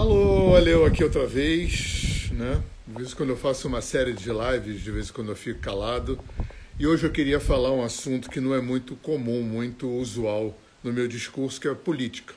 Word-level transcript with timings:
Alô, 0.00 0.56
Aleu 0.56 0.86
aqui 0.86 1.04
outra 1.04 1.26
vez, 1.26 2.30
né? 2.32 2.62
De 2.86 2.94
vez 2.94 3.12
em 3.12 3.14
quando 3.14 3.28
eu 3.28 3.36
faço 3.36 3.68
uma 3.68 3.82
série 3.82 4.14
de 4.14 4.30
lives, 4.30 4.80
de 4.80 4.90
vez 4.90 5.10
em 5.10 5.12
quando 5.12 5.28
eu 5.28 5.36
fico 5.36 5.60
calado. 5.60 6.18
E 6.78 6.86
hoje 6.86 7.04
eu 7.04 7.12
queria 7.12 7.38
falar 7.38 7.70
um 7.70 7.84
assunto 7.84 8.30
que 8.30 8.40
não 8.40 8.54
é 8.54 8.62
muito 8.62 8.96
comum, 8.96 9.42
muito 9.42 9.86
usual 9.86 10.58
no 10.82 10.90
meu 10.90 11.06
discurso, 11.06 11.60
que 11.60 11.68
é 11.68 11.74
política. 11.74 12.32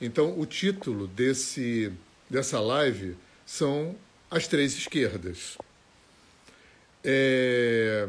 Então, 0.00 0.38
o 0.38 0.46
título 0.46 1.08
desse, 1.08 1.92
dessa 2.30 2.60
live 2.60 3.16
são 3.44 3.96
As 4.30 4.46
Três 4.46 4.72
Esquerdas. 4.74 5.58
É, 7.02 8.06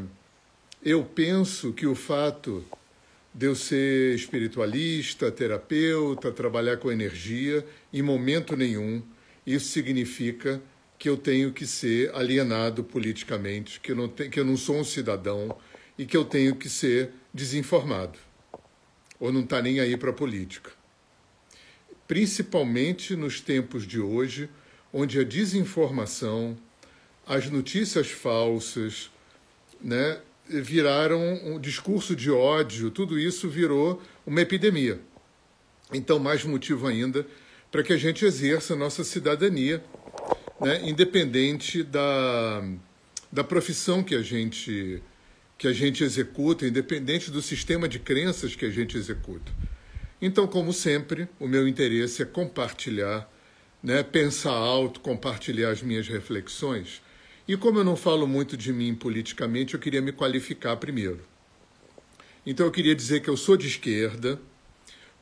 eu 0.83 1.03
penso 1.03 1.73
que 1.73 1.87
o 1.87 1.95
fato 1.95 2.63
de 3.37 3.45
eu 3.45 3.53
ser 3.53 4.15
espiritualista, 4.15 5.31
terapeuta, 5.31 6.31
trabalhar 6.31 6.77
com 6.77 6.91
energia, 6.91 7.63
em 7.93 8.01
momento 8.01 8.57
nenhum 8.57 9.03
isso 9.45 9.69
significa 9.69 10.59
que 10.97 11.07
eu 11.07 11.15
tenho 11.15 11.53
que 11.53 11.67
ser 11.67 12.13
alienado 12.15 12.83
politicamente, 12.83 13.79
que 13.79 13.91
eu 13.91 13.95
não, 13.95 14.09
te, 14.09 14.27
que 14.27 14.39
eu 14.39 14.43
não 14.43 14.57
sou 14.57 14.77
um 14.79 14.83
cidadão 14.83 15.55
e 15.99 16.03
que 16.03 16.17
eu 16.17 16.25
tenho 16.25 16.55
que 16.55 16.67
ser 16.67 17.11
desinformado 17.31 18.17
ou 19.19 19.31
não 19.31 19.41
está 19.41 19.61
nem 19.61 19.79
aí 19.79 19.95
para 19.95 20.09
a 20.09 20.13
política. 20.13 20.71
Principalmente 22.07 23.15
nos 23.15 23.39
tempos 23.39 23.85
de 23.85 23.99
hoje, 23.99 24.49
onde 24.91 25.19
a 25.19 25.23
desinformação, 25.23 26.57
as 27.25 27.51
notícias 27.51 28.09
falsas, 28.09 29.11
né, 29.79 30.19
viraram 30.49 31.21
um 31.45 31.59
discurso 31.59 32.15
de 32.15 32.31
ódio, 32.31 32.91
tudo 32.91 33.19
isso 33.19 33.49
virou 33.49 34.01
uma 34.25 34.41
epidemia. 34.41 34.99
Então, 35.93 36.19
mais 36.19 36.43
motivo 36.43 36.87
ainda 36.87 37.25
para 37.71 37.83
que 37.83 37.93
a 37.93 37.97
gente 37.97 38.25
exerça 38.25 38.73
a 38.73 38.77
nossa 38.77 39.03
cidadania, 39.03 39.83
né, 40.59 40.81
independente 40.87 41.83
da, 41.83 42.63
da 43.31 43.43
profissão 43.43 44.03
que 44.03 44.15
a 44.15 44.21
gente 44.21 45.01
que 45.57 45.67
a 45.67 45.73
gente 45.73 46.03
executa, 46.03 46.67
independente 46.67 47.31
do 47.31 47.41
sistema 47.41 47.89
de 47.89 47.97
crenças 47.97 48.55
que 48.55 48.63
a 48.63 48.69
gente 48.69 48.95
executa. 48.95 49.51
Então, 50.21 50.45
como 50.45 50.71
sempre, 50.71 51.27
o 51.39 51.47
meu 51.47 51.67
interesse 51.67 52.21
é 52.21 52.25
compartilhar, 52.25 53.27
né, 53.81 54.03
pensar 54.03 54.51
alto, 54.51 54.99
compartilhar 54.99 55.71
as 55.71 55.81
minhas 55.81 56.07
reflexões 56.07 57.01
e 57.47 57.55
como 57.55 57.79
eu 57.79 57.83
não 57.83 57.95
falo 57.95 58.27
muito 58.27 58.57
de 58.57 58.73
mim 58.73 58.93
politicamente, 58.93 59.73
eu 59.73 59.79
queria 59.79 60.01
me 60.01 60.11
qualificar 60.11 60.75
primeiro. 60.77 61.21
Então 62.45 62.65
eu 62.65 62.71
queria 62.71 62.95
dizer 62.95 63.21
que 63.21 63.29
eu 63.29 63.37
sou 63.37 63.55
de 63.55 63.67
esquerda, 63.67 64.39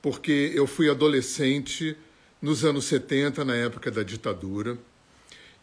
porque 0.01 0.51
eu 0.53 0.65
fui 0.65 0.89
adolescente 0.89 1.95
nos 2.41 2.63
anos 2.65 2.85
70, 2.85 3.43
na 3.45 3.55
época 3.55 3.89
da 3.91 4.03
ditadura, 4.03 4.77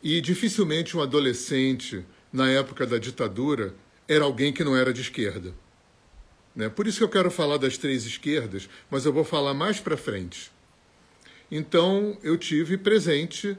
e 0.02 0.20
dificilmente 0.20 0.96
um 0.96 1.00
adolescente 1.00 2.04
na 2.32 2.50
época 2.50 2.86
da 2.86 2.98
ditadura 2.98 3.74
era 4.08 4.24
alguém 4.24 4.52
que 4.52 4.64
não 4.64 4.76
era 4.76 4.92
de 4.92 5.00
esquerda. 5.00 5.54
Né? 6.54 6.68
Por 6.68 6.86
isso 6.86 6.98
que 6.98 7.04
eu 7.04 7.08
quero 7.08 7.30
falar 7.30 7.56
das 7.56 7.78
três 7.78 8.04
esquerdas, 8.04 8.68
mas 8.90 9.04
eu 9.04 9.12
vou 9.12 9.24
falar 9.24 9.54
mais 9.54 9.80
para 9.80 9.96
frente. 9.96 10.50
Então 11.50 12.18
eu 12.22 12.36
tive 12.36 12.76
presente 12.76 13.56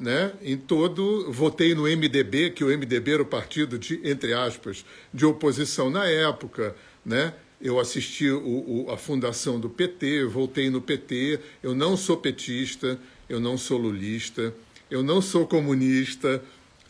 né? 0.00 0.32
Em 0.42 0.56
todo, 0.56 1.30
votei 1.30 1.74
no 1.74 1.82
MDB, 1.82 2.50
que 2.50 2.64
o 2.64 2.68
MDB 2.68 3.12
era 3.12 3.22
o 3.22 3.26
partido 3.26 3.78
de, 3.78 4.00
entre 4.02 4.32
aspas, 4.32 4.82
de 5.12 5.26
oposição 5.26 5.90
na 5.90 6.06
época, 6.06 6.74
né? 7.04 7.34
Eu 7.60 7.78
assisti 7.78 8.30
o, 8.30 8.86
o, 8.86 8.90
a 8.90 8.96
fundação 8.96 9.60
do 9.60 9.68
PT, 9.68 10.24
voltei 10.24 10.70
no 10.70 10.80
PT. 10.80 11.38
Eu 11.62 11.74
não 11.74 11.94
sou 11.94 12.16
petista, 12.16 12.98
eu 13.28 13.38
não 13.38 13.58
sou 13.58 13.76
lulista, 13.76 14.54
eu 14.90 15.02
não 15.02 15.20
sou 15.20 15.46
comunista, 15.46 16.42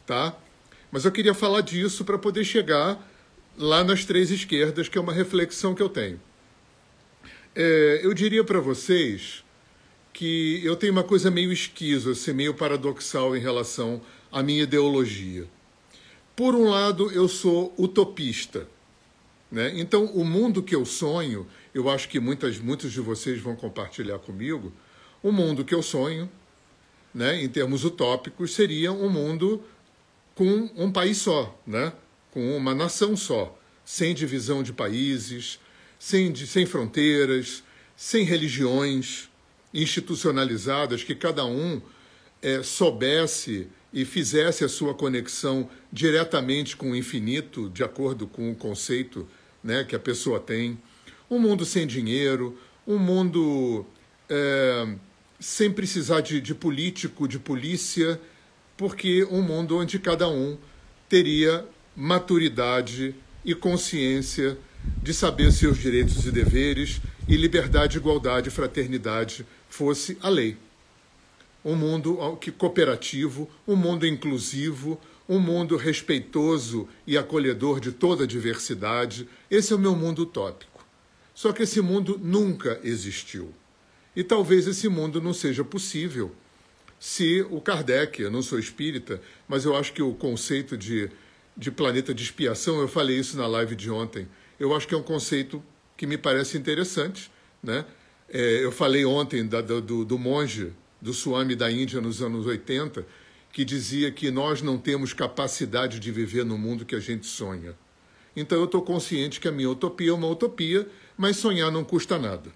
tá? 0.06 0.36
Mas 0.92 1.04
eu 1.04 1.10
queria 1.10 1.34
falar 1.34 1.62
disso 1.62 2.04
para 2.04 2.16
poder 2.16 2.44
chegar 2.44 3.04
lá 3.58 3.82
nas 3.82 4.04
três 4.04 4.30
esquerdas, 4.30 4.88
que 4.88 4.96
é 4.96 5.00
uma 5.00 5.12
reflexão 5.12 5.74
que 5.74 5.82
eu 5.82 5.88
tenho. 5.88 6.20
É, 7.56 8.00
eu 8.04 8.14
diria 8.14 8.44
para 8.44 8.60
vocês 8.60 9.42
que 10.12 10.60
eu 10.64 10.76
tenho 10.76 10.92
uma 10.92 11.04
coisa 11.04 11.30
meio 11.30 11.52
esquizo, 11.52 12.10
assim, 12.10 12.32
meio 12.32 12.54
paradoxal 12.54 13.36
em 13.36 13.40
relação 13.40 14.00
à 14.30 14.42
minha 14.42 14.62
ideologia. 14.62 15.46
Por 16.34 16.54
um 16.54 16.68
lado, 16.68 17.10
eu 17.12 17.28
sou 17.28 17.74
utopista. 17.78 18.66
Né? 19.50 19.72
Então, 19.76 20.06
o 20.06 20.24
mundo 20.24 20.62
que 20.62 20.74
eu 20.74 20.84
sonho, 20.84 21.46
eu 21.74 21.88
acho 21.90 22.08
que 22.08 22.20
muitas, 22.20 22.58
muitos 22.58 22.92
de 22.92 23.00
vocês 23.00 23.40
vão 23.40 23.56
compartilhar 23.56 24.18
comigo, 24.18 24.72
o 25.22 25.32
mundo 25.32 25.64
que 25.64 25.74
eu 25.74 25.82
sonho, 25.82 26.30
né, 27.12 27.42
em 27.42 27.48
termos 27.48 27.84
utópicos, 27.84 28.54
seria 28.54 28.92
um 28.92 29.08
mundo 29.08 29.62
com 30.34 30.70
um 30.76 30.90
país 30.90 31.18
só, 31.18 31.58
né? 31.66 31.92
com 32.30 32.56
uma 32.56 32.74
nação 32.74 33.16
só, 33.16 33.58
sem 33.84 34.14
divisão 34.14 34.62
de 34.62 34.72
países, 34.72 35.58
sem, 35.98 36.34
sem 36.34 36.64
fronteiras, 36.64 37.62
sem 37.96 38.24
religiões, 38.24 39.28
institucionalizadas, 39.72 41.02
que 41.02 41.14
cada 41.14 41.44
um 41.44 41.80
é, 42.42 42.62
soubesse 42.62 43.68
e 43.92 44.04
fizesse 44.04 44.64
a 44.64 44.68
sua 44.68 44.94
conexão 44.94 45.68
diretamente 45.92 46.76
com 46.76 46.92
o 46.92 46.96
infinito, 46.96 47.68
de 47.70 47.82
acordo 47.82 48.26
com 48.26 48.50
o 48.50 48.54
conceito 48.54 49.28
né, 49.62 49.84
que 49.84 49.96
a 49.96 49.98
pessoa 49.98 50.38
tem. 50.38 50.78
Um 51.28 51.38
mundo 51.38 51.64
sem 51.64 51.86
dinheiro, 51.86 52.58
um 52.86 52.98
mundo 52.98 53.84
é, 54.28 54.94
sem 55.38 55.70
precisar 55.70 56.20
de, 56.20 56.40
de 56.40 56.54
político, 56.54 57.26
de 57.26 57.38
polícia, 57.38 58.20
porque 58.76 59.24
um 59.24 59.42
mundo 59.42 59.76
onde 59.76 59.98
cada 59.98 60.28
um 60.28 60.56
teria 61.08 61.66
maturidade 61.96 63.14
e 63.44 63.54
consciência 63.54 64.56
de 65.02 65.12
saber 65.12 65.52
seus 65.52 65.78
direitos 65.78 66.24
e 66.26 66.30
deveres 66.30 67.00
e 67.28 67.36
liberdade, 67.36 67.98
igualdade, 67.98 68.50
fraternidade 68.50 69.44
fosse 69.70 70.18
a 70.20 70.28
lei. 70.28 70.58
Um 71.64 71.74
mundo 71.74 72.18
cooperativo, 72.58 73.48
um 73.66 73.76
mundo 73.76 74.06
inclusivo, 74.06 75.00
um 75.26 75.38
mundo 75.38 75.76
respeitoso 75.76 76.86
e 77.06 77.16
acolhedor 77.16 77.80
de 77.80 77.92
toda 77.92 78.24
a 78.24 78.26
diversidade. 78.26 79.26
Esse 79.50 79.72
é 79.72 79.76
o 79.76 79.78
meu 79.78 79.96
mundo 79.96 80.22
utópico. 80.22 80.84
Só 81.32 81.52
que 81.52 81.62
esse 81.62 81.80
mundo 81.80 82.20
nunca 82.22 82.78
existiu. 82.84 83.54
E 84.14 84.22
talvez 84.22 84.66
esse 84.66 84.88
mundo 84.88 85.22
não 85.22 85.32
seja 85.32 85.64
possível 85.64 86.34
se 87.00 87.40
o 87.50 87.62
Kardec, 87.62 88.20
eu 88.20 88.30
não 88.30 88.42
sou 88.42 88.58
espírita, 88.58 89.22
mas 89.48 89.64
eu 89.64 89.74
acho 89.74 89.90
que 89.94 90.02
o 90.02 90.12
conceito 90.12 90.76
de, 90.76 91.10
de 91.56 91.70
planeta 91.70 92.12
de 92.12 92.22
expiação, 92.22 92.78
eu 92.78 92.86
falei 92.86 93.18
isso 93.18 93.38
na 93.38 93.46
live 93.46 93.74
de 93.74 93.90
ontem, 93.90 94.28
eu 94.58 94.76
acho 94.76 94.86
que 94.86 94.94
é 94.94 94.98
um 94.98 95.02
conceito 95.02 95.64
que 95.96 96.06
me 96.06 96.18
parece 96.18 96.58
interessante, 96.58 97.32
né? 97.62 97.86
É, 98.32 98.64
eu 98.64 98.70
falei 98.70 99.04
ontem 99.04 99.46
da, 99.46 99.60
do, 99.60 100.04
do 100.04 100.18
monge 100.18 100.72
do 101.00 101.12
Swami 101.12 101.56
da 101.56 101.70
Índia 101.70 102.00
nos 102.00 102.22
anos 102.22 102.46
80, 102.46 103.04
que 103.52 103.64
dizia 103.64 104.12
que 104.12 104.30
nós 104.30 104.62
não 104.62 104.78
temos 104.78 105.12
capacidade 105.12 105.98
de 105.98 106.12
viver 106.12 106.44
no 106.44 106.56
mundo 106.56 106.84
que 106.84 106.94
a 106.94 107.00
gente 107.00 107.26
sonha. 107.26 107.74
Então 108.36 108.58
eu 108.58 108.66
estou 108.66 108.82
consciente 108.82 109.40
que 109.40 109.48
a 109.48 109.52
minha 109.52 109.68
utopia 109.68 110.10
é 110.10 110.14
uma 110.14 110.28
utopia, 110.28 110.88
mas 111.16 111.36
sonhar 111.36 111.72
não 111.72 111.82
custa 111.82 112.18
nada. 112.18 112.52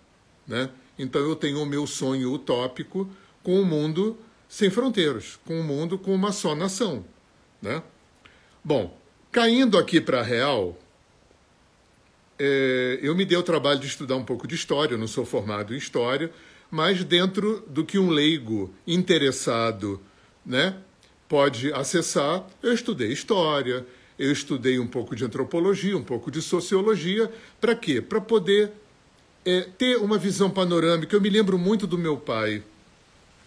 Né? 0.46 0.70
Então 0.96 1.20
eu 1.20 1.34
tenho 1.34 1.60
o 1.60 1.66
meu 1.66 1.86
sonho 1.86 2.32
utópico 2.32 3.08
com 3.42 3.58
um 3.58 3.64
mundo 3.64 4.16
sem 4.48 4.70
fronteiras, 4.70 5.38
com 5.44 5.58
um 5.58 5.64
mundo 5.64 5.98
com 5.98 6.14
uma 6.14 6.30
só 6.30 6.54
nação. 6.54 7.04
Né? 7.60 7.82
Bom, 8.62 8.96
caindo 9.32 9.76
aqui 9.76 10.00
para 10.00 10.20
a 10.20 10.22
real, 10.22 10.78
é, 12.38 12.98
eu 13.02 13.14
me 13.14 13.24
dei 13.24 13.38
o 13.38 13.42
trabalho 13.42 13.80
de 13.80 13.86
estudar 13.86 14.16
um 14.16 14.24
pouco 14.24 14.46
de 14.46 14.54
história, 14.54 14.94
eu 14.94 14.98
não 14.98 15.06
sou 15.06 15.24
formado 15.24 15.74
em 15.74 15.76
história, 15.76 16.30
mas 16.70 17.04
dentro 17.04 17.64
do 17.68 17.84
que 17.84 17.98
um 17.98 18.10
leigo 18.10 18.74
interessado 18.86 20.00
né, 20.44 20.76
pode 21.28 21.72
acessar, 21.72 22.44
eu 22.62 22.72
estudei 22.72 23.12
história, 23.12 23.86
eu 24.18 24.30
estudei 24.30 24.78
um 24.78 24.86
pouco 24.86 25.14
de 25.16 25.24
antropologia, 25.24 25.96
um 25.96 26.02
pouco 26.02 26.30
de 26.30 26.40
sociologia, 26.40 27.30
para 27.60 27.74
quê? 27.74 28.00
Para 28.00 28.20
poder 28.20 28.72
é, 29.44 29.62
ter 29.76 29.96
uma 29.96 30.18
visão 30.18 30.50
panorâmica. 30.50 31.14
Eu 31.14 31.20
me 31.20 31.28
lembro 31.28 31.58
muito 31.58 31.86
do 31.86 31.98
meu 31.98 32.16
pai. 32.16 32.62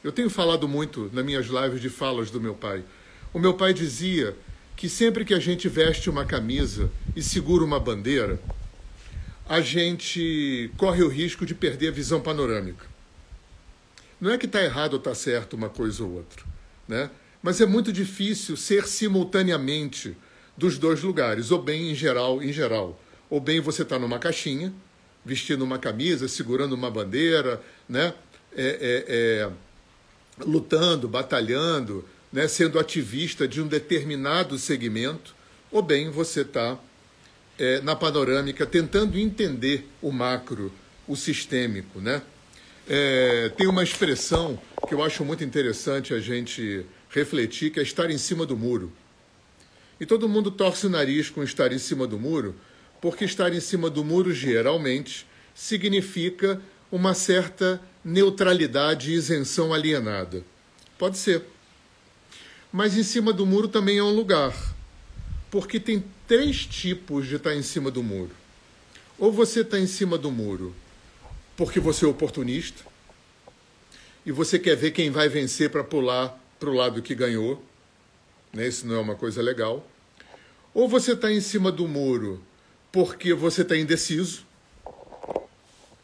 Eu 0.04 0.12
tenho 0.12 0.30
falado 0.30 0.68
muito 0.68 1.10
nas 1.12 1.26
minhas 1.26 1.48
lives 1.48 1.82
de 1.82 1.90
falas 1.90 2.30
do 2.30 2.40
meu 2.40 2.54
pai. 2.54 2.84
O 3.34 3.40
meu 3.40 3.54
pai 3.54 3.74
dizia 3.74 4.36
que 4.76 4.88
sempre 4.88 5.26
que 5.26 5.34
a 5.34 5.40
gente 5.40 5.68
veste 5.68 6.10
uma 6.10 6.24
camisa 6.24 6.92
e 7.16 7.22
segura 7.24 7.64
uma 7.64 7.80
bandeira, 7.80 8.40
a 9.48 9.62
gente 9.62 10.72
corre 10.78 11.04
o 11.04 11.08
risco 11.08 11.46
de 11.46 11.56
perder 11.56 11.90
a 11.90 11.92
visão 11.92 12.22
panorâmica. 12.22 12.86
Não 14.20 14.32
é 14.32 14.38
que 14.38 14.46
está 14.46 14.62
errado 14.64 14.94
ou 14.94 15.00
está 15.00 15.14
certo 15.14 15.54
uma 15.56 15.70
coisa 15.70 16.04
ou 16.04 16.16
outra, 16.16 16.44
né? 16.88 17.10
mas 17.42 17.62
é 17.62 17.66
muito 17.66 17.94
difícil 17.94 18.58
ser 18.58 18.88
simultaneamente 18.88 20.18
dos 20.58 20.78
dois 20.78 21.02
lugares, 21.02 21.52
ou 21.52 21.62
bem 21.62 21.92
em 21.92 21.96
geral, 21.96 22.42
em 22.42 22.52
geral. 22.52 23.00
Ou 23.30 23.40
bem 23.40 23.60
você 23.60 23.84
está 23.84 24.00
numa 24.00 24.20
caixinha, 24.20 24.74
vestindo 25.24 25.64
uma 25.64 25.78
camisa, 25.78 26.28
segurando 26.28 26.74
uma 26.74 26.90
bandeira, 26.90 27.62
né? 27.88 28.14
É, 28.56 28.66
é, 28.66 29.06
é, 29.08 29.52
lutando, 30.46 31.08
batalhando, 31.08 32.04
né, 32.32 32.48
sendo 32.48 32.80
ativista 32.80 33.48
de 33.48 33.62
um 33.62 33.68
determinado 33.68 34.58
segmento, 34.58 35.36
ou 35.72 35.82
bem 35.82 36.10
você 36.10 36.42
está 36.42 36.78
é, 37.58 37.82
na 37.82 37.96
panorâmica 37.96 38.66
tentando 38.66 39.18
entender 39.18 39.90
o 40.02 40.12
macro, 40.12 40.72
o 41.08 41.16
sistêmico. 41.16 42.00
Né? 42.00 42.22
É, 42.88 43.50
tem 43.58 43.68
uma 43.68 43.84
expressão 43.84 44.60
que 44.88 44.94
eu 44.94 45.04
acho 45.04 45.26
muito 45.26 45.44
interessante 45.44 46.14
a 46.14 46.20
gente 46.20 46.86
refletir, 47.10 47.72
que 47.72 47.80
é 47.80 47.84
estar 47.84 48.10
em 48.10 48.18
cima 48.18 48.46
do 48.46 48.56
muro. 48.56 48.92
E 50.00 50.06
todo 50.06 50.30
mundo 50.30 50.52
torce 50.52 50.86
o 50.86 50.90
nariz 50.90 51.30
com 51.30 51.44
estar 51.44 51.72
em 51.72 51.80
cima 51.80 52.06
do 52.06 52.20
muro, 52.20 52.56
porque 53.02 53.26
estar 53.26 53.54
em 53.54 53.60
cima 53.60 53.90
do 53.90 54.04
muro, 54.04 54.34
geralmente, 54.34 55.26
significa 55.56 56.62
uma 56.92 57.14
certa 57.14 57.82
neutralidade 58.04 59.12
e 59.12 59.16
isenção 59.16 59.74
alienada. 59.74 60.44
Pode 60.98 61.18
ser. 61.18 61.44
Mas 62.72 62.96
em 62.96 63.04
cima 63.04 63.34
do 63.34 63.46
muro 63.46 63.68
também 63.68 63.98
é 63.98 64.04
um 64.04 64.16
lugar. 64.16 64.54
Porque 65.50 65.80
tem 65.80 66.04
três 66.28 66.66
tipos 66.66 67.26
de 67.26 67.36
estar 67.36 67.56
em 67.56 67.64
cima 67.64 67.90
do 67.90 68.04
muro. 68.04 68.32
Ou 69.18 69.32
você 69.32 69.62
está 69.62 69.80
em 69.80 69.88
cima 69.88 70.18
do 70.18 70.30
muro 70.30 70.76
porque 71.56 71.80
você 71.80 72.06
é 72.06 72.08
oportunista 72.08 72.84
e 74.26 74.32
você 74.32 74.60
quer 74.60 74.76
ver 74.76 74.92
quem 74.92 75.10
vai 75.10 75.30
vencer 75.30 75.72
para 75.72 75.84
pular 75.84 76.38
para 76.60 76.70
o 76.70 76.74
lado 76.74 77.02
que 77.02 77.16
ganhou. 77.16 77.64
Né? 78.52 78.68
Isso 78.68 78.86
não 78.86 78.96
é 78.96 79.00
uma 79.00 79.16
coisa 79.16 79.42
legal. 79.42 79.88
Ou 80.74 80.88
você 80.88 81.14
está 81.14 81.32
em 81.32 81.42
cima 81.42 81.72
do 81.72 81.88
muro 81.88 82.44
porque 82.92 83.34
você 83.34 83.62
está 83.62 83.78
indeciso. 83.78 84.46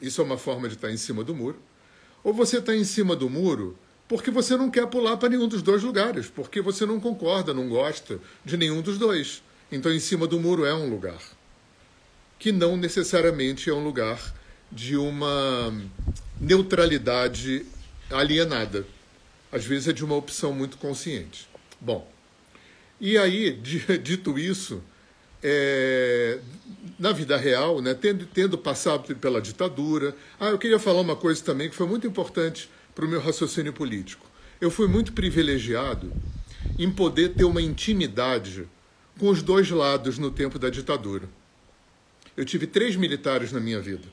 Isso 0.02 0.22
é 0.22 0.24
uma 0.24 0.38
forma 0.38 0.68
de 0.70 0.76
estar 0.76 0.88
tá 0.88 0.94
em 0.94 0.98
cima 0.98 1.24
do 1.24 1.36
muro. 1.36 1.60
Ou 2.24 2.34
você 2.34 2.60
está 2.60 2.74
em 2.74 2.86
cima 2.86 3.16
do 3.16 3.30
muro 3.30 3.78
porque 4.08 4.32
você 4.32 4.56
não 4.56 4.72
quer 4.72 4.88
pular 4.88 5.18
para 5.18 5.30
nenhum 5.30 5.48
dos 5.48 5.62
dois 5.62 5.82
lugares, 5.84 6.28
porque 6.28 6.62
você 6.62 6.86
não 6.86 7.00
concorda, 7.00 7.54
não 7.54 7.68
gosta 7.68 8.20
de 8.46 8.56
nenhum 8.58 8.82
dos 8.82 8.98
dois. 8.98 9.42
Então, 9.74 9.92
em 9.92 10.00
cima 10.00 10.28
do 10.28 10.40
muro 10.40 10.66
é 10.66 10.74
um 10.74 10.88
lugar 10.88 11.20
que 12.38 12.52
não 12.52 12.78
necessariamente 12.78 13.72
é 13.72 13.74
um 13.74 13.84
lugar 13.84 14.34
de 14.72 14.96
uma 14.96 15.74
neutralidade 16.40 17.66
alienada. 18.12 18.86
Às 19.52 19.66
vezes 19.66 19.88
é 19.88 19.94
de 19.94 20.06
uma 20.06 20.14
opção 20.14 20.54
muito 20.54 20.78
consciente. 20.78 21.50
Bom, 21.82 22.08
e 23.02 23.18
aí, 23.18 23.52
dito 24.04 24.38
isso, 24.38 24.80
é, 25.42 26.38
na 27.00 27.12
vida 27.12 27.36
real, 27.36 27.82
né, 27.82 27.96
tendo, 27.96 28.28
tendo 28.28 28.60
passado 28.60 29.16
pela 29.16 29.42
ditadura. 29.42 30.16
Ah, 30.40 30.50
eu 30.50 30.60
queria 30.60 30.78
falar 30.78 31.02
uma 31.02 31.16
coisa 31.16 31.44
também 31.44 31.68
que 31.68 31.76
foi 31.76 31.88
muito 31.88 32.06
importante 32.06 32.70
para 32.94 33.06
o 33.06 33.08
meu 33.08 33.20
raciocínio 33.20 33.74
político. 33.74 34.30
Eu 34.62 34.70
fui 34.70 34.88
muito 34.88 35.14
privilegiado 35.14 36.14
em 36.78 36.92
poder 36.92 37.30
ter 37.30 37.44
uma 37.44 37.62
intimidade 37.62 38.68
com 39.20 39.30
os 39.30 39.42
dois 39.42 39.70
lados 39.70 40.18
no 40.18 40.32
tempo 40.32 40.58
da 40.58 40.70
ditadura. 40.70 41.30
Eu 42.36 42.46
tive 42.46 42.66
três 42.66 42.96
militares 42.96 43.52
na 43.52 43.60
minha 43.60 43.80
vida. 43.80 44.08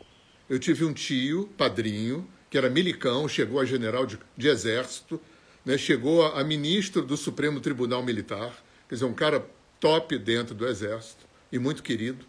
Eu 0.49 0.59
tive 0.59 0.85
um 0.85 0.93
tio, 0.93 1.49
padrinho, 1.57 2.29
que 2.51 2.59
era 2.59 2.69
milicão, 2.69 3.29
chegou 3.29 3.61
a 3.61 3.65
general 3.65 4.05
de, 4.05 4.19
de 4.37 4.49
exército, 4.49 5.21
né, 5.65 5.79
chegou 5.79 6.27
a, 6.27 6.41
a 6.41 6.45
ministro 6.45 7.03
do 7.03 7.17
Supremo 7.17 7.61
Tribunal 7.61 8.03
Militar, 8.03 8.53
quer 8.89 8.97
dizer, 8.97 9.05
um 9.05 9.15
cara 9.15 9.47
top 9.79 10.19
dentro 10.19 10.55
do 10.55 10.67
exército 10.67 11.25
e 11.51 11.59
muito 11.59 11.83
querido. 11.83 12.25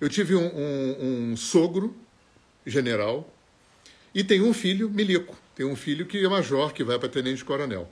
Eu 0.00 0.08
tive 0.08 0.34
um, 0.34 0.46
um, 0.46 1.32
um 1.32 1.36
sogro 1.36 1.94
general 2.64 3.32
e 4.14 4.22
tenho 4.22 4.46
um 4.46 4.54
filho 4.54 4.88
milico. 4.88 5.36
Tenho 5.54 5.70
um 5.70 5.76
filho 5.76 6.06
que 6.06 6.24
é 6.24 6.28
major, 6.28 6.72
que 6.72 6.82
vai 6.82 6.98
para 6.98 7.08
tenente-coronel. 7.08 7.90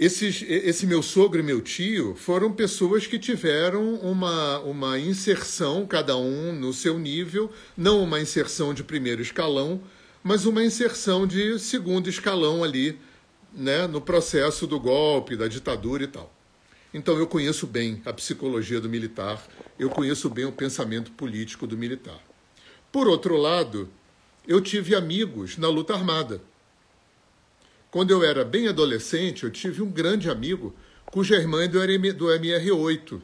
Esses, 0.00 0.42
esse 0.48 0.86
meu 0.86 1.02
sogro 1.02 1.40
e 1.40 1.42
meu 1.42 1.60
tio 1.60 2.14
foram 2.14 2.50
pessoas 2.50 3.06
que 3.06 3.18
tiveram 3.18 3.96
uma, 3.96 4.58
uma 4.60 4.98
inserção, 4.98 5.86
cada 5.86 6.16
um 6.16 6.54
no 6.54 6.72
seu 6.72 6.98
nível, 6.98 7.52
não 7.76 8.02
uma 8.02 8.18
inserção 8.18 8.72
de 8.72 8.82
primeiro 8.82 9.20
escalão, 9.20 9.78
mas 10.24 10.46
uma 10.46 10.64
inserção 10.64 11.26
de 11.26 11.58
segundo 11.58 12.08
escalão 12.08 12.64
ali, 12.64 12.98
né, 13.52 13.86
no 13.86 14.00
processo 14.00 14.66
do 14.66 14.80
golpe, 14.80 15.36
da 15.36 15.46
ditadura 15.46 16.04
e 16.04 16.06
tal. 16.06 16.34
Então 16.94 17.18
eu 17.18 17.26
conheço 17.26 17.66
bem 17.66 18.00
a 18.06 18.12
psicologia 18.14 18.80
do 18.80 18.88
militar, 18.88 19.46
eu 19.78 19.90
conheço 19.90 20.30
bem 20.30 20.46
o 20.46 20.52
pensamento 20.52 21.12
político 21.12 21.66
do 21.66 21.76
militar. 21.76 22.18
Por 22.90 23.06
outro 23.06 23.36
lado, 23.36 23.86
eu 24.48 24.62
tive 24.62 24.94
amigos 24.94 25.58
na 25.58 25.68
luta 25.68 25.92
armada. 25.92 26.40
Quando 27.90 28.10
eu 28.10 28.22
era 28.22 28.44
bem 28.44 28.68
adolescente, 28.68 29.44
eu 29.44 29.50
tive 29.50 29.82
um 29.82 29.90
grande 29.90 30.30
amigo 30.30 30.74
cuja 31.06 31.36
irmã 31.36 31.64
é 31.64 31.68
do 31.68 31.78
MR8. 31.80 33.20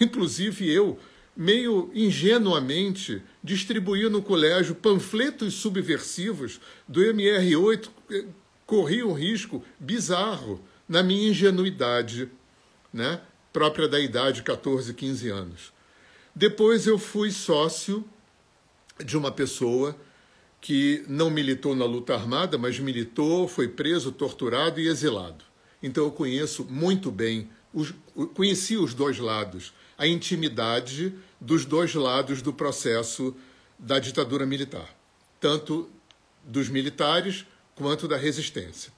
Inclusive 0.00 0.70
eu, 0.70 0.98
meio 1.36 1.90
ingenuamente, 1.92 3.22
distribuía 3.42 4.08
no 4.08 4.22
colégio 4.22 4.74
panfletos 4.74 5.54
subversivos 5.54 6.60
do 6.86 7.00
MR8, 7.00 7.88
eh, 8.10 8.24
corria 8.64 9.06
um 9.06 9.12
risco 9.12 9.64
bizarro 9.78 10.64
na 10.88 11.02
minha 11.02 11.28
ingenuidade 11.30 12.30
né, 12.92 13.20
própria 13.52 13.88
da 13.88 13.98
idade, 13.98 14.42
14, 14.42 14.94
15 14.94 15.28
anos. 15.30 15.72
Depois 16.34 16.86
eu 16.86 16.98
fui 16.98 17.30
sócio 17.30 18.04
de 19.04 19.16
uma 19.16 19.32
pessoa 19.32 19.96
que 20.64 21.04
não 21.06 21.28
militou 21.28 21.76
na 21.76 21.84
luta 21.84 22.14
armada, 22.14 22.56
mas 22.56 22.78
militou, 22.78 23.46
foi 23.46 23.68
preso, 23.68 24.10
torturado 24.10 24.80
e 24.80 24.88
exilado. 24.88 25.44
Então 25.82 26.04
eu 26.04 26.10
conheço 26.10 26.64
muito 26.64 27.10
bem, 27.10 27.50
os, 27.70 27.92
conheci 28.32 28.74
os 28.74 28.94
dois 28.94 29.18
lados, 29.18 29.74
a 29.98 30.06
intimidade 30.06 31.12
dos 31.38 31.66
dois 31.66 31.94
lados 31.94 32.40
do 32.40 32.50
processo 32.50 33.36
da 33.78 33.98
ditadura 33.98 34.46
militar, 34.46 34.88
tanto 35.38 35.90
dos 36.42 36.70
militares 36.70 37.44
quanto 37.74 38.08
da 38.08 38.16
resistência. 38.16 38.90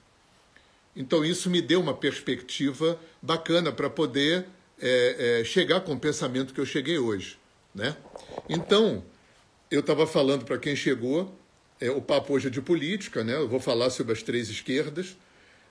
Então, 0.95 1.25
isso 1.25 1.51
me 1.51 1.61
deu 1.61 1.81
uma 1.81 1.95
perspectiva 1.95 2.97
bacana 3.21 3.73
para 3.73 3.91
poder 3.91 4.47
é, 4.81 5.41
é, 5.41 5.45
chegar 5.45 5.81
com 5.81 5.95
o 5.95 5.99
pensamento 5.99 6.55
que 6.55 6.61
eu 6.61 6.67
cheguei 6.67 6.97
hoje. 6.97 7.37
Né? 7.75 7.97
Então, 8.49 9.05
eu 9.69 9.81
estava 9.81 10.07
falando 10.07 10.45
para 10.45 10.59
quem 10.59 10.77
chegou, 10.77 11.37
é, 11.81 11.91
o 11.91 12.01
papo 12.01 12.35
hoje 12.35 12.49
é 12.49 12.51
de 12.51 12.61
política, 12.61 13.23
né? 13.23 13.35
eu 13.35 13.49
vou 13.49 13.61
falar 13.61 13.91
sobre 13.91 14.13
as 14.13 14.23
três 14.23 14.49
esquerdas, 14.49 15.17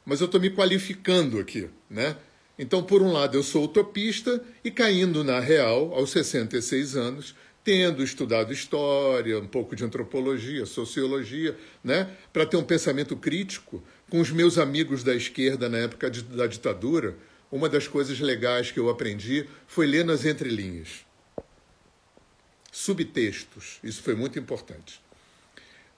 mas 0.05 0.21
eu 0.21 0.25
estou 0.25 0.39
me 0.39 0.49
qualificando 0.49 1.39
aqui. 1.39 1.69
Né? 1.89 2.15
Então, 2.57 2.83
por 2.83 3.01
um 3.01 3.11
lado, 3.11 3.37
eu 3.37 3.43
sou 3.43 3.65
utopista 3.65 4.43
e 4.63 4.71
caindo 4.71 5.23
na 5.23 5.39
real, 5.39 5.93
aos 5.93 6.11
66 6.11 6.95
anos, 6.95 7.35
tendo 7.63 8.03
estudado 8.03 8.53
história, 8.53 9.39
um 9.39 9.47
pouco 9.47 9.75
de 9.75 9.83
antropologia, 9.83 10.67
sociologia, 10.67 11.57
né, 11.83 12.07
para 12.31 12.45
ter 12.45 12.57
um 12.57 12.63
pensamento 12.63 13.15
crítico 13.15 13.83
com 14.07 14.21
os 14.21 14.29
meus 14.29 14.59
amigos 14.59 15.03
da 15.03 15.15
esquerda 15.15 15.67
na 15.67 15.79
época 15.79 16.11
de, 16.11 16.21
da 16.21 16.45
ditadura, 16.45 17.17
uma 17.51 17.67
das 17.67 17.87
coisas 17.87 18.19
legais 18.19 18.69
que 18.69 18.79
eu 18.79 18.87
aprendi 18.87 19.47
foi 19.65 19.87
ler 19.87 20.05
nas 20.05 20.25
entrelinhas. 20.25 21.05
Subtextos, 22.71 23.79
isso 23.83 24.03
foi 24.03 24.13
muito 24.13 24.37
importante. 24.37 25.04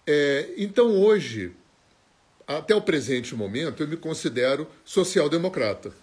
É, 0.10 0.54
então, 0.56 0.90
hoje, 0.96 1.52
até 2.48 2.74
o 2.74 2.82
presente 2.82 3.36
momento, 3.36 3.84
eu 3.84 3.88
me 3.90 3.98
considero 3.98 4.66
social-democrata, 4.86 5.94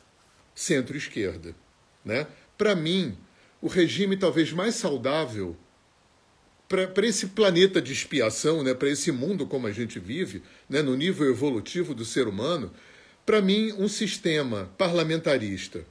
centro-esquerda. 0.55 1.57
Né? 2.05 2.27
Para 2.59 2.77
mim, 2.77 3.17
o 3.63 3.67
regime 3.67 4.15
talvez 4.15 4.53
mais 4.53 4.75
saudável 4.75 5.57
para 6.69 7.07
esse 7.07 7.29
planeta 7.29 7.81
de 7.81 7.93
expiação, 7.93 8.63
né, 8.63 8.75
para 8.75 8.89
esse 8.89 9.13
mundo 9.13 9.47
como 9.47 9.67
a 9.67 9.73
gente 9.73 9.99
vive, 9.99 10.43
né, 10.69 10.83
no 10.83 10.97
nível 10.97 11.31
evolutivo 11.31 11.95
do 11.95 12.05
ser 12.05 12.27
humano, 12.27 12.73
para 13.25 13.41
mim, 13.41 13.73
um 13.79 13.89
sistema 13.89 14.71
parlamentarista, 14.77 15.87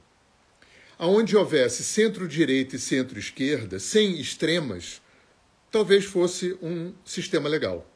onde 0.98 1.36
houvesse 1.36 1.82
centro-direita 1.82 2.76
e 2.76 2.78
centro-esquerda, 2.78 3.80
sem 3.80 4.20
extremas, 4.20 5.00
talvez 5.70 6.04
fosse 6.04 6.56
um 6.62 6.92
sistema 7.04 7.48
legal. 7.48 7.93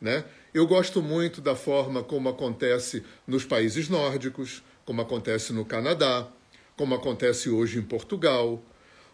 Né? 0.00 0.24
Eu 0.54 0.66
gosto 0.66 1.02
muito 1.02 1.40
da 1.40 1.56
forma 1.56 2.02
como 2.02 2.28
acontece 2.28 3.04
nos 3.26 3.44
países 3.44 3.88
nórdicos, 3.88 4.62
como 4.84 5.02
acontece 5.02 5.52
no 5.52 5.64
Canadá, 5.64 6.28
como 6.76 6.94
acontece 6.94 7.50
hoje 7.50 7.78
em 7.78 7.82
Portugal, 7.82 8.62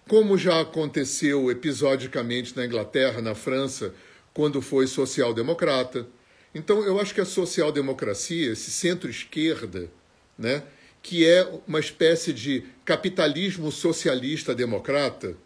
como 0.06 0.36
já 0.36 0.60
aconteceu 0.60 1.50
episodicamente 1.50 2.54
na 2.56 2.66
Inglaterra, 2.66 3.22
na 3.22 3.34
França, 3.34 3.94
quando 4.34 4.60
foi 4.60 4.86
social-democrata. 4.86 6.06
Então, 6.54 6.84
eu 6.84 7.00
acho 7.00 7.14
que 7.14 7.20
a 7.20 7.24
social-democracia, 7.24 8.52
esse 8.52 8.70
centro-esquerda, 8.70 9.90
né, 10.38 10.62
que 11.02 11.26
é 11.26 11.46
uma 11.66 11.80
espécie 11.80 12.32
de 12.32 12.64
capitalismo 12.84 13.72
socialista 13.72 14.54
democrata, 14.54 15.36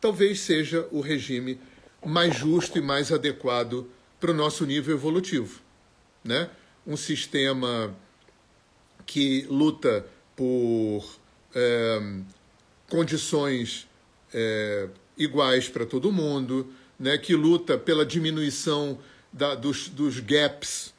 talvez 0.00 0.40
seja 0.40 0.86
o 0.90 1.00
regime 1.00 1.60
mais 2.04 2.34
justo 2.34 2.78
e 2.78 2.82
mais 2.82 3.12
adequado 3.12 3.88
para 4.20 4.30
o 4.30 4.34
nosso 4.34 4.64
nível 4.64 4.94
evolutivo. 4.94 5.60
Né? 6.24 6.50
um 6.86 6.96
sistema 6.96 7.94
que 9.04 9.42
luta 9.50 10.06
por 10.36 11.04
é, 11.54 12.20
condições 12.88 13.88
é, 14.32 14.88
iguais 15.16 15.68
para 15.68 15.84
todo 15.84 16.12
mundo, 16.12 16.72
né, 16.98 17.18
que 17.18 17.34
luta 17.34 17.76
pela 17.76 18.06
diminuição 18.06 18.98
da, 19.32 19.54
dos, 19.54 19.88
dos 19.88 20.20
gaps 20.20 20.94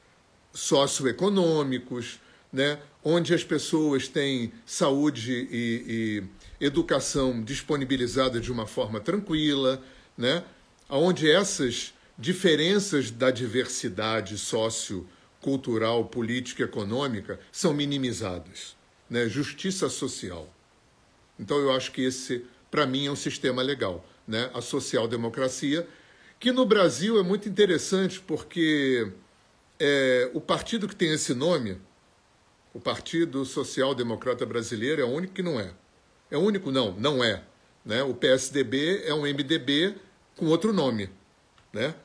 socioeconômicos, 0.54 2.20
né, 2.52 2.80
onde 3.04 3.34
as 3.34 3.44
pessoas 3.44 4.08
têm 4.08 4.52
saúde 4.66 5.48
e, 5.52 6.24
e 6.60 6.66
educação 6.66 7.42
disponibilizada 7.44 8.40
de 8.40 8.52
uma 8.52 8.68
forma 8.68 9.00
tranquila, 9.00 9.82
né, 10.18 10.44
onde 10.90 11.30
essas 11.30 11.94
diferenças 12.18 13.12
da 13.12 13.30
diversidade 13.30 14.38
sociocultural, 14.38 16.06
política 16.06 16.64
econômica 16.64 17.40
são 17.52 17.74
minimizadas. 17.74 18.76
Né, 19.10 19.30
justiça 19.30 19.88
social. 19.88 20.54
Então, 21.40 21.58
eu 21.60 21.72
acho 21.72 21.94
que 21.94 22.02
esse, 22.02 22.46
para 22.70 22.86
mim, 22.86 23.06
é 23.06 23.12
um 23.12 23.16
sistema 23.16 23.62
legal. 23.62 24.06
Né, 24.28 24.50
a 24.54 24.60
social-democracia, 24.60 25.88
que 26.38 26.52
no 26.52 26.66
Brasil 26.66 27.18
é 27.18 27.24
muito 27.24 27.48
interessante 27.48 28.20
porque 28.20 29.10
é, 29.80 30.30
o 30.34 30.42
partido 30.42 30.88
que 30.88 30.96
tem 30.96 31.14
esse 31.14 31.34
nome, 31.34 31.80
o 32.74 32.80
Partido 32.80 33.46
Social 33.46 33.96
Democrata 33.96 34.46
Brasileiro, 34.46 35.02
é 35.02 35.06
o 35.06 35.10
único 35.10 35.34
que 35.34 35.42
não 35.42 35.58
é. 35.58 35.72
É 36.30 36.38
o 36.38 36.42
único? 36.42 36.72
Não, 36.72 36.92
não 36.92 37.24
é. 37.24 37.44
Né? 37.86 38.04
O 38.04 38.14
PSDB 38.14 39.04
é 39.06 39.14
um 39.14 39.22
MDB 39.22 39.96
com 40.36 40.48
outro 40.48 40.74
nome, 40.74 41.10
né? 41.72 41.96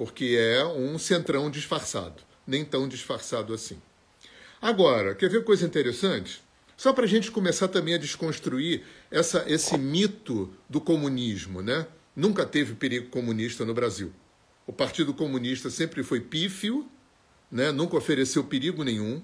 Porque 0.00 0.34
é 0.40 0.64
um 0.64 0.98
centrão 0.98 1.50
disfarçado, 1.50 2.22
nem 2.46 2.64
tão 2.64 2.88
disfarçado 2.88 3.52
assim. 3.52 3.76
Agora, 4.58 5.14
quer 5.14 5.28
ver 5.28 5.44
coisa 5.44 5.66
interessante? 5.66 6.42
Só 6.74 6.94
para 6.94 7.04
a 7.04 7.06
gente 7.06 7.30
começar 7.30 7.68
também 7.68 7.92
a 7.92 7.98
desconstruir 7.98 8.82
essa, 9.10 9.44
esse 9.46 9.76
mito 9.76 10.50
do 10.66 10.80
comunismo, 10.80 11.60
né? 11.60 11.86
Nunca 12.16 12.46
teve 12.46 12.76
perigo 12.76 13.10
comunista 13.10 13.62
no 13.62 13.74
Brasil. 13.74 14.10
O 14.66 14.72
Partido 14.72 15.12
Comunista 15.12 15.68
sempre 15.68 16.02
foi 16.02 16.18
pífio, 16.18 16.88
né? 17.52 17.70
nunca 17.70 17.94
ofereceu 17.94 18.42
perigo 18.42 18.82
nenhum. 18.82 19.20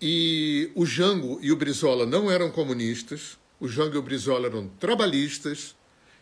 E 0.00 0.70
o 0.74 0.86
Jango 0.86 1.38
e 1.42 1.52
o 1.52 1.56
Brizola 1.56 2.06
não 2.06 2.30
eram 2.30 2.50
comunistas, 2.50 3.36
o 3.60 3.68
Jango 3.68 3.96
e 3.96 3.98
o 3.98 4.02
Brizola 4.02 4.46
eram 4.46 4.66
trabalhistas, 4.80 5.76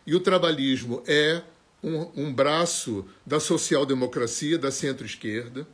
e 0.05 0.13
o 0.13 0.19
trabalhismo 0.19 1.01
é 1.07 1.43
um, 1.83 2.23
um 2.23 2.33
braço 2.33 3.05
da 3.25 3.39
social-democracia, 3.39 4.57
da 4.57 4.71
centro-esquerda. 4.71 5.67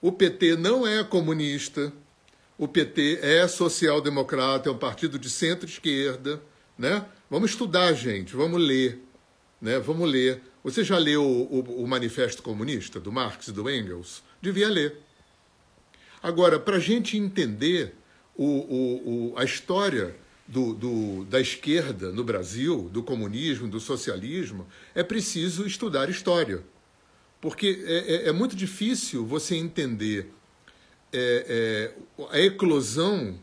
O 0.00 0.12
PT 0.12 0.56
não 0.56 0.86
é 0.86 1.02
comunista, 1.02 1.92
o 2.58 2.68
PT 2.68 3.20
é 3.22 3.46
social-democrata, 3.48 4.68
é 4.68 4.72
um 4.72 4.78
partido 4.78 5.18
de 5.18 5.28
centro-esquerda. 5.28 6.40
Né? 6.78 7.04
Vamos 7.30 7.50
estudar, 7.50 7.92
gente, 7.94 8.34
vamos 8.34 8.60
ler. 8.60 9.00
Né? 9.60 9.78
Vamos 9.78 10.10
ler. 10.10 10.42
Você 10.62 10.84
já 10.84 10.98
leu 10.98 11.22
o, 11.22 11.60
o, 11.60 11.84
o 11.84 11.88
Manifesto 11.88 12.42
Comunista, 12.42 13.00
do 13.00 13.12
Marx 13.12 13.48
e 13.48 13.52
do 13.52 13.68
Engels? 13.68 14.22
Devia 14.40 14.68
ler. 14.68 14.98
Agora, 16.22 16.58
para 16.58 16.76
a 16.76 16.80
gente 16.80 17.18
entender 17.18 17.94
o, 18.36 19.34
a 19.36 19.44
história 19.44 20.14
do, 20.46 20.74
do, 20.74 21.24
da 21.24 21.40
esquerda 21.40 22.12
no 22.12 22.22
Brasil, 22.22 22.88
do 22.92 23.02
comunismo, 23.02 23.66
do 23.66 23.80
socialismo, 23.80 24.66
é 24.94 25.02
preciso 25.02 25.66
estudar 25.66 26.10
história. 26.10 26.62
Porque 27.40 27.82
é, 27.86 28.14
é, 28.14 28.28
é 28.28 28.32
muito 28.32 28.54
difícil 28.54 29.26
você 29.26 29.56
entender 29.56 30.30
é, 31.12 31.92
é, 32.18 32.28
a 32.30 32.40
eclosão 32.40 33.38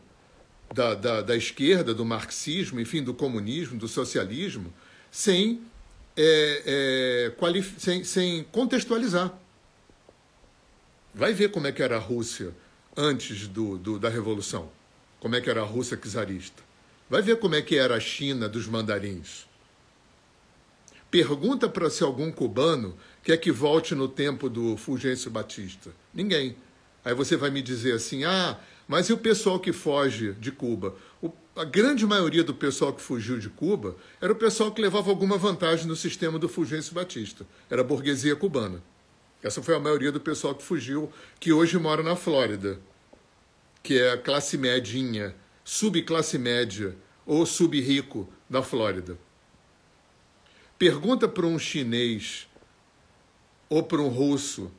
da, 0.72 0.94
da, 0.94 1.22
da, 1.22 1.36
esquerda, 1.36 1.92
do 1.92 2.04
marxismo, 2.04 2.80
enfim, 2.80 3.02
do 3.02 3.14
comunismo, 3.14 3.78
do 3.78 3.88
socialismo, 3.88 4.72
sem, 5.10 5.60
é, 6.16 7.30
é 7.36 7.62
sem, 7.78 8.04
sem 8.04 8.44
contextualizar. 8.44 9.38
Vai 11.14 11.34
ver 11.34 11.50
como 11.50 11.66
é 11.66 11.72
que 11.72 11.82
era 11.82 11.96
a 11.96 12.00
Rússia 12.00 12.54
antes 12.96 13.46
do, 13.46 13.76
do, 13.76 13.98
da 13.98 14.08
Revolução, 14.08 14.70
como 15.20 15.36
é 15.36 15.40
que 15.40 15.50
era 15.50 15.60
a 15.60 15.64
Rússia 15.64 15.96
czarista. 15.96 16.71
Vai 17.12 17.20
ver 17.20 17.36
como 17.36 17.54
é 17.54 17.60
que 17.60 17.76
era 17.76 17.94
a 17.94 18.00
China 18.00 18.48
dos 18.48 18.66
mandarins. 18.66 19.46
Pergunta 21.10 21.68
para 21.68 21.90
se 21.90 22.02
algum 22.02 22.32
cubano 22.32 22.96
quer 23.22 23.36
que 23.36 23.52
volte 23.52 23.94
no 23.94 24.08
tempo 24.08 24.48
do 24.48 24.78
Fulgêncio 24.78 25.30
Batista. 25.30 25.90
Ninguém. 26.14 26.56
Aí 27.04 27.12
você 27.12 27.36
vai 27.36 27.50
me 27.50 27.60
dizer 27.60 27.92
assim: 27.92 28.24
ah, 28.24 28.58
mas 28.88 29.10
e 29.10 29.12
o 29.12 29.18
pessoal 29.18 29.60
que 29.60 29.74
foge 29.74 30.32
de 30.40 30.50
Cuba? 30.50 30.96
O, 31.20 31.30
a 31.54 31.64
grande 31.64 32.06
maioria 32.06 32.42
do 32.42 32.54
pessoal 32.54 32.94
que 32.94 33.02
fugiu 33.02 33.38
de 33.38 33.50
Cuba 33.50 33.94
era 34.18 34.32
o 34.32 34.36
pessoal 34.36 34.72
que 34.72 34.80
levava 34.80 35.10
alguma 35.10 35.36
vantagem 35.36 35.86
no 35.86 35.94
sistema 35.94 36.38
do 36.38 36.48
Fulgêncio 36.48 36.94
Batista. 36.94 37.46
Era 37.68 37.82
a 37.82 37.84
burguesia 37.84 38.34
cubana. 38.34 38.82
Essa 39.42 39.62
foi 39.62 39.76
a 39.76 39.78
maioria 39.78 40.12
do 40.12 40.18
pessoal 40.18 40.54
que 40.54 40.64
fugiu, 40.64 41.12
que 41.38 41.52
hoje 41.52 41.76
mora 41.76 42.02
na 42.02 42.16
Flórida, 42.16 42.80
que 43.82 43.98
é 43.98 44.12
a 44.12 44.16
classe 44.16 44.56
média 44.56 45.34
subclasse 45.64 46.38
média 46.38 46.96
ou 47.26 47.46
sub-rico 47.46 48.28
da 48.48 48.62
Flórida. 48.62 49.18
Pergunta 50.78 51.28
para 51.28 51.46
um 51.46 51.58
chinês 51.58 52.48
ou 53.68 53.82
para 53.82 54.02
um 54.02 54.08
russo, 54.08 54.70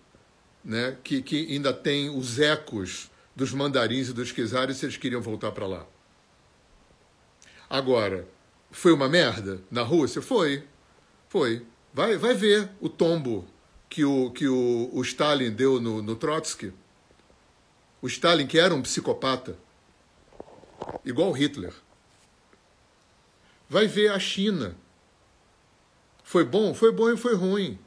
né, 0.63 0.97
que, 1.03 1.21
que 1.21 1.47
ainda 1.51 1.73
tem 1.73 2.09
os 2.09 2.39
ecos 2.39 3.09
dos 3.35 3.53
mandarins 3.53 4.09
e 4.09 4.13
dos 4.13 4.31
quizares 4.31 4.77
se 4.77 4.85
eles 4.85 4.97
queriam 4.97 5.21
voltar 5.21 5.51
para 5.51 5.65
lá. 5.65 5.85
Agora, 7.69 8.27
foi 8.69 8.93
uma 8.93 9.09
merda 9.09 9.61
na 9.71 9.81
Rússia? 9.81 10.21
Foi. 10.21 10.63
Foi. 11.27 11.65
Vai, 11.93 12.17
vai 12.17 12.33
ver 12.33 12.69
o 12.79 12.89
tombo 12.89 13.47
que 13.89 14.03
o, 14.03 14.31
que 14.31 14.47
o, 14.47 14.89
o 14.91 15.01
Stalin 15.01 15.51
deu 15.51 15.79
no, 15.79 16.01
no 16.01 16.15
Trotsky. 16.15 16.73
O 18.01 18.07
Stalin, 18.07 18.45
que 18.45 18.59
era 18.59 18.73
um 18.73 18.81
psicopata, 18.81 19.57
igual 21.05 21.31
Hitler. 21.31 21.73
Vai 23.69 23.87
ver 23.87 24.11
a 24.11 24.19
China. 24.19 24.75
Foi 26.23 26.43
bom? 26.43 26.73
Foi 26.73 26.91
bom 26.91 27.11
e 27.11 27.17
foi 27.17 27.35
ruim. 27.35 27.79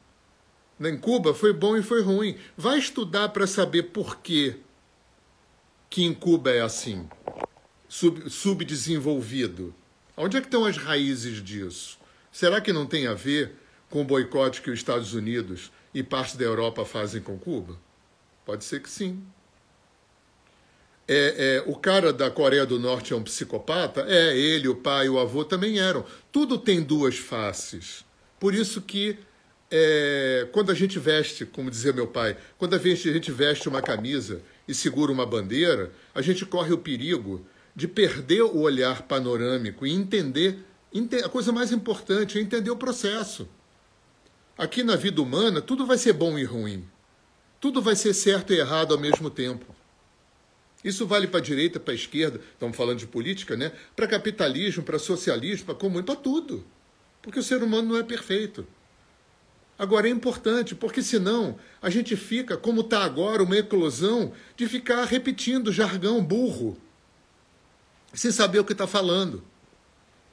Em 0.79 0.97
Cuba 0.99 1.33
foi 1.33 1.53
bom 1.53 1.77
e 1.77 1.83
foi 1.83 2.03
ruim. 2.03 2.39
Vai 2.57 2.79
estudar 2.79 3.31
para 3.31 3.47
saber 3.47 3.85
por 3.85 4.19
quê 4.19 4.57
que 5.89 6.05
em 6.05 6.13
Cuba 6.13 6.51
é 6.51 6.61
assim, 6.61 7.09
sub, 7.89 8.29
subdesenvolvido. 8.29 9.75
Onde 10.17 10.37
é 10.37 10.41
que 10.41 10.47
estão 10.47 10.65
as 10.65 10.77
raízes 10.77 11.43
disso? 11.43 11.99
Será 12.31 12.61
que 12.61 12.73
não 12.73 12.87
tem 12.87 13.07
a 13.07 13.15
ver 13.15 13.57
com 13.89 14.03
o 14.03 14.05
boicote 14.05 14.61
que 14.61 14.71
os 14.71 14.79
Estados 14.79 15.15
Unidos 15.15 15.73
e 15.95 16.03
parte 16.03 16.37
da 16.37 16.45
Europa 16.45 16.85
fazem 16.85 17.23
com 17.23 17.39
Cuba? 17.39 17.79
Pode 18.45 18.65
ser 18.65 18.83
que 18.83 18.91
sim. 18.91 19.23
É, 21.09 21.63
é, 21.67 21.71
o 21.71 21.77
cara 21.77 22.13
da 22.13 22.31
Coreia 22.31 22.67
do 22.67 22.81
Norte 22.81 23.13
é 23.13 23.17
um 23.17 23.23
psicopata? 23.23 24.05
É, 24.09 24.37
ele, 24.37 24.67
o 24.67 24.75
pai, 24.75 25.09
o 25.09 25.19
avô 25.19 25.45
também 25.45 25.79
eram. 25.79 26.05
Tudo 26.33 26.59
tem 26.59 26.83
duas 26.83 27.17
faces. 27.17 28.05
Por 28.41 28.55
isso 28.55 28.81
que 28.83 29.17
é, 29.71 30.49
quando 30.53 30.71
a 30.71 30.75
gente 30.75 30.99
veste, 30.99 31.45
como 31.45 31.71
dizia 31.71 31.93
meu 31.93 32.07
pai, 32.07 32.37
quando 32.59 32.75
a 32.75 32.79
gente, 32.79 33.09
a 33.09 33.13
gente 33.13 33.31
veste 33.31 33.69
uma 33.69 33.83
camisa 33.83 34.43
e 34.67 34.75
segura 34.75 35.13
uma 35.13 35.27
bandeira, 35.27 35.93
a 36.15 36.21
gente 36.21 36.45
corre 36.45 36.73
o 36.73 36.79
perigo 36.79 37.47
de 37.75 37.87
perder 37.87 38.43
o 38.43 38.61
olhar 38.61 39.03
panorâmico 39.03 39.87
e 39.87 39.93
entender, 39.93 40.59
a 41.25 41.29
coisa 41.29 41.53
mais 41.53 41.71
importante 41.73 42.39
é 42.39 42.41
entender 42.41 42.71
o 42.71 42.77
processo. 42.77 43.49
Aqui 44.57 44.83
na 44.83 44.97
vida 44.97 45.21
humana, 45.21 45.61
tudo 45.61 45.85
vai 45.85 45.99
ser 45.99 46.15
bom 46.15 46.39
e 46.39 46.45
ruim. 46.45 46.89
Tudo 47.61 47.83
vai 47.83 47.95
ser 47.95 48.15
certo 48.15 48.53
e 48.53 48.59
errado 48.59 48.95
ao 48.95 49.01
mesmo 49.01 49.29
tempo. 49.29 49.76
Isso 50.85 51.07
vale 51.07 51.27
para 51.27 51.41
a 51.41 51.43
direita, 51.43 51.81
para 51.81 51.93
a 51.93 51.97
esquerda, 51.97 52.41
estamos 52.53 52.77
falando 52.77 52.99
de 52.99 53.07
política, 53.07 53.57
né? 53.57 53.73
Para 53.95 54.07
capitalismo, 54.07 54.83
para 54.83 54.99
socialismo, 54.99 55.67
para 55.67 55.75
comunismo, 55.75 56.07
para 56.07 56.17
tudo. 56.17 56.65
Porque 57.23 57.41
o 57.41 57.43
ser 57.43 57.63
humano 57.63 57.89
não 57.89 57.97
é 57.97 58.03
perfeito. 58.03 58.67
Agora 59.79 60.09
é 60.09 60.11
importante, 60.11 60.75
porque 60.75 61.03
senão 61.03 61.59
a 61.83 61.91
gente 61.91 62.17
fica, 62.17 62.57
como 62.57 62.81
está 62.81 63.05
agora, 63.05 63.43
uma 63.43 63.59
eclosão 63.59 64.33
de 64.57 64.67
ficar 64.67 65.05
repetindo 65.05 65.73
jargão 65.73 66.25
burro, 66.25 66.79
sem 68.15 68.31
saber 68.31 68.59
o 68.59 68.65
que 68.65 68.73
está 68.73 68.87
falando. 68.87 69.43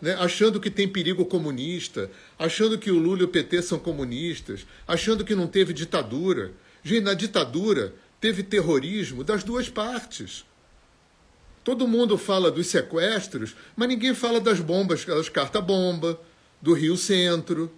Né? 0.02 0.14
Achando 0.16 0.62
que 0.62 0.70
tem 0.70 0.88
perigo 0.88 1.26
comunista, 1.26 2.10
achando 2.40 2.78
que 2.78 2.92
o 2.92 2.98
Lula 2.98 3.22
e 3.22 3.26
o 3.26 3.28
PT 3.28 3.62
são 3.64 3.80
comunistas, 3.80 4.66
achando 4.88 5.26
que 5.26 5.36
não 5.36 5.48
teve 5.48 5.74
ditadura. 5.74 6.54
Gente, 6.84 7.04
na 7.04 7.14
ditadura 7.14 7.94
teve 8.24 8.42
terrorismo 8.42 9.22
das 9.22 9.44
duas 9.44 9.68
partes. 9.68 10.46
Todo 11.62 11.86
mundo 11.86 12.18
fala 12.18 12.50
dos 12.50 12.68
sequestros, 12.68 13.54
mas 13.76 13.90
ninguém 13.90 14.16
fala 14.16 14.40
das 14.40 14.62
bombas, 14.62 15.04
das 15.04 15.28
carta-bomba, 15.28 16.18
do 16.62 16.72
Rio 16.72 16.96
Centro. 16.96 17.70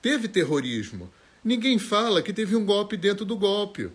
Teve 0.00 0.28
terrorismo. 0.28 1.12
Ninguém 1.42 1.76
fala 1.76 2.22
que 2.22 2.32
teve 2.32 2.54
um 2.54 2.64
golpe 2.64 2.96
dentro 2.96 3.24
do 3.24 3.36
golpe. 3.36 3.90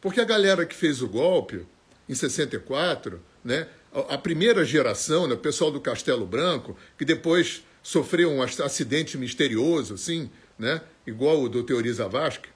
Porque 0.00 0.20
a 0.20 0.24
galera 0.24 0.66
que 0.66 0.74
fez 0.74 1.00
o 1.00 1.06
golpe 1.06 1.64
em 2.08 2.14
64, 2.16 3.22
né, 3.44 3.68
a 4.08 4.18
primeira 4.18 4.64
geração, 4.64 5.28
né, 5.28 5.34
o 5.34 5.38
pessoal 5.38 5.70
do 5.70 5.80
Castelo 5.80 6.26
Branco, 6.26 6.76
que 6.98 7.04
depois 7.04 7.62
sofreu 7.84 8.32
um 8.32 8.42
acidente 8.42 9.16
misterioso, 9.16 9.94
assim, 9.94 10.28
né, 10.58 10.80
igual 11.06 11.40
o 11.40 11.48
do 11.48 11.62
Teori 11.62 11.92
Zavascki, 11.92 12.55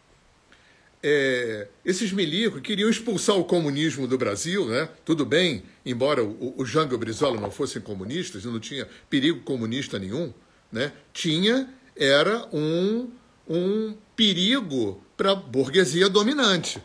é, 1.02 1.69
esses 1.85 2.12
milicos 2.12 2.61
queriam 2.61 2.90
expulsar 2.90 3.37
o 3.37 3.45
comunismo 3.45 4.07
do 4.07 4.19
Brasil, 4.19 4.69
né? 4.69 4.88
tudo 5.04 5.25
bem, 5.25 5.62
embora 5.85 6.23
o, 6.23 6.54
o 6.59 6.64
Jango 6.64 6.99
Brizola 6.99 7.40
não 7.40 7.50
fossem 7.50 7.80
comunistas, 7.80 8.45
não 8.45 8.61
tinha 8.61 8.87
perigo 9.09 9.40
comunista 9.40 9.99
nenhum, 9.99 10.33
né? 10.71 10.92
tinha, 11.12 11.73
era 11.97 12.47
um, 12.52 13.09
um 13.49 13.97
perigo 14.14 15.02
para 15.16 15.33
a 15.33 15.35
burguesia 15.35 16.09
dominante. 16.09 16.80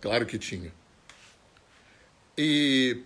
Claro 0.00 0.26
que 0.26 0.38
tinha. 0.38 0.72
E 2.36 2.98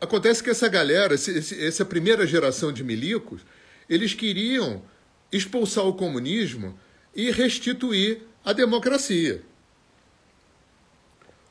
acontece 0.00 0.42
que 0.42 0.50
essa 0.50 0.68
galera, 0.68 1.14
essa 1.14 1.84
primeira 1.84 2.26
geração 2.26 2.72
de 2.72 2.82
milicos, 2.82 3.42
eles 3.88 4.14
queriam 4.14 4.82
expulsar 5.30 5.84
o 5.86 5.94
comunismo 5.94 6.76
e 7.14 7.30
restituir 7.30 8.22
a 8.44 8.52
democracia. 8.52 9.42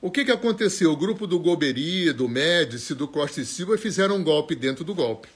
O 0.04 0.12
que, 0.12 0.26
que 0.26 0.32
aconteceu? 0.32 0.92
O 0.92 0.98
grupo 0.98 1.26
do 1.26 1.40
Goberi, 1.40 2.12
do 2.12 2.28
Médici, 2.28 2.94
do 2.94 3.08
Costa 3.08 3.40
e 3.40 3.46
Silva 3.46 3.78
fizeram 3.78 4.18
um 4.18 4.24
golpe 4.24 4.54
dentro 4.54 4.84
do 4.84 4.94
golpe. 4.94 5.30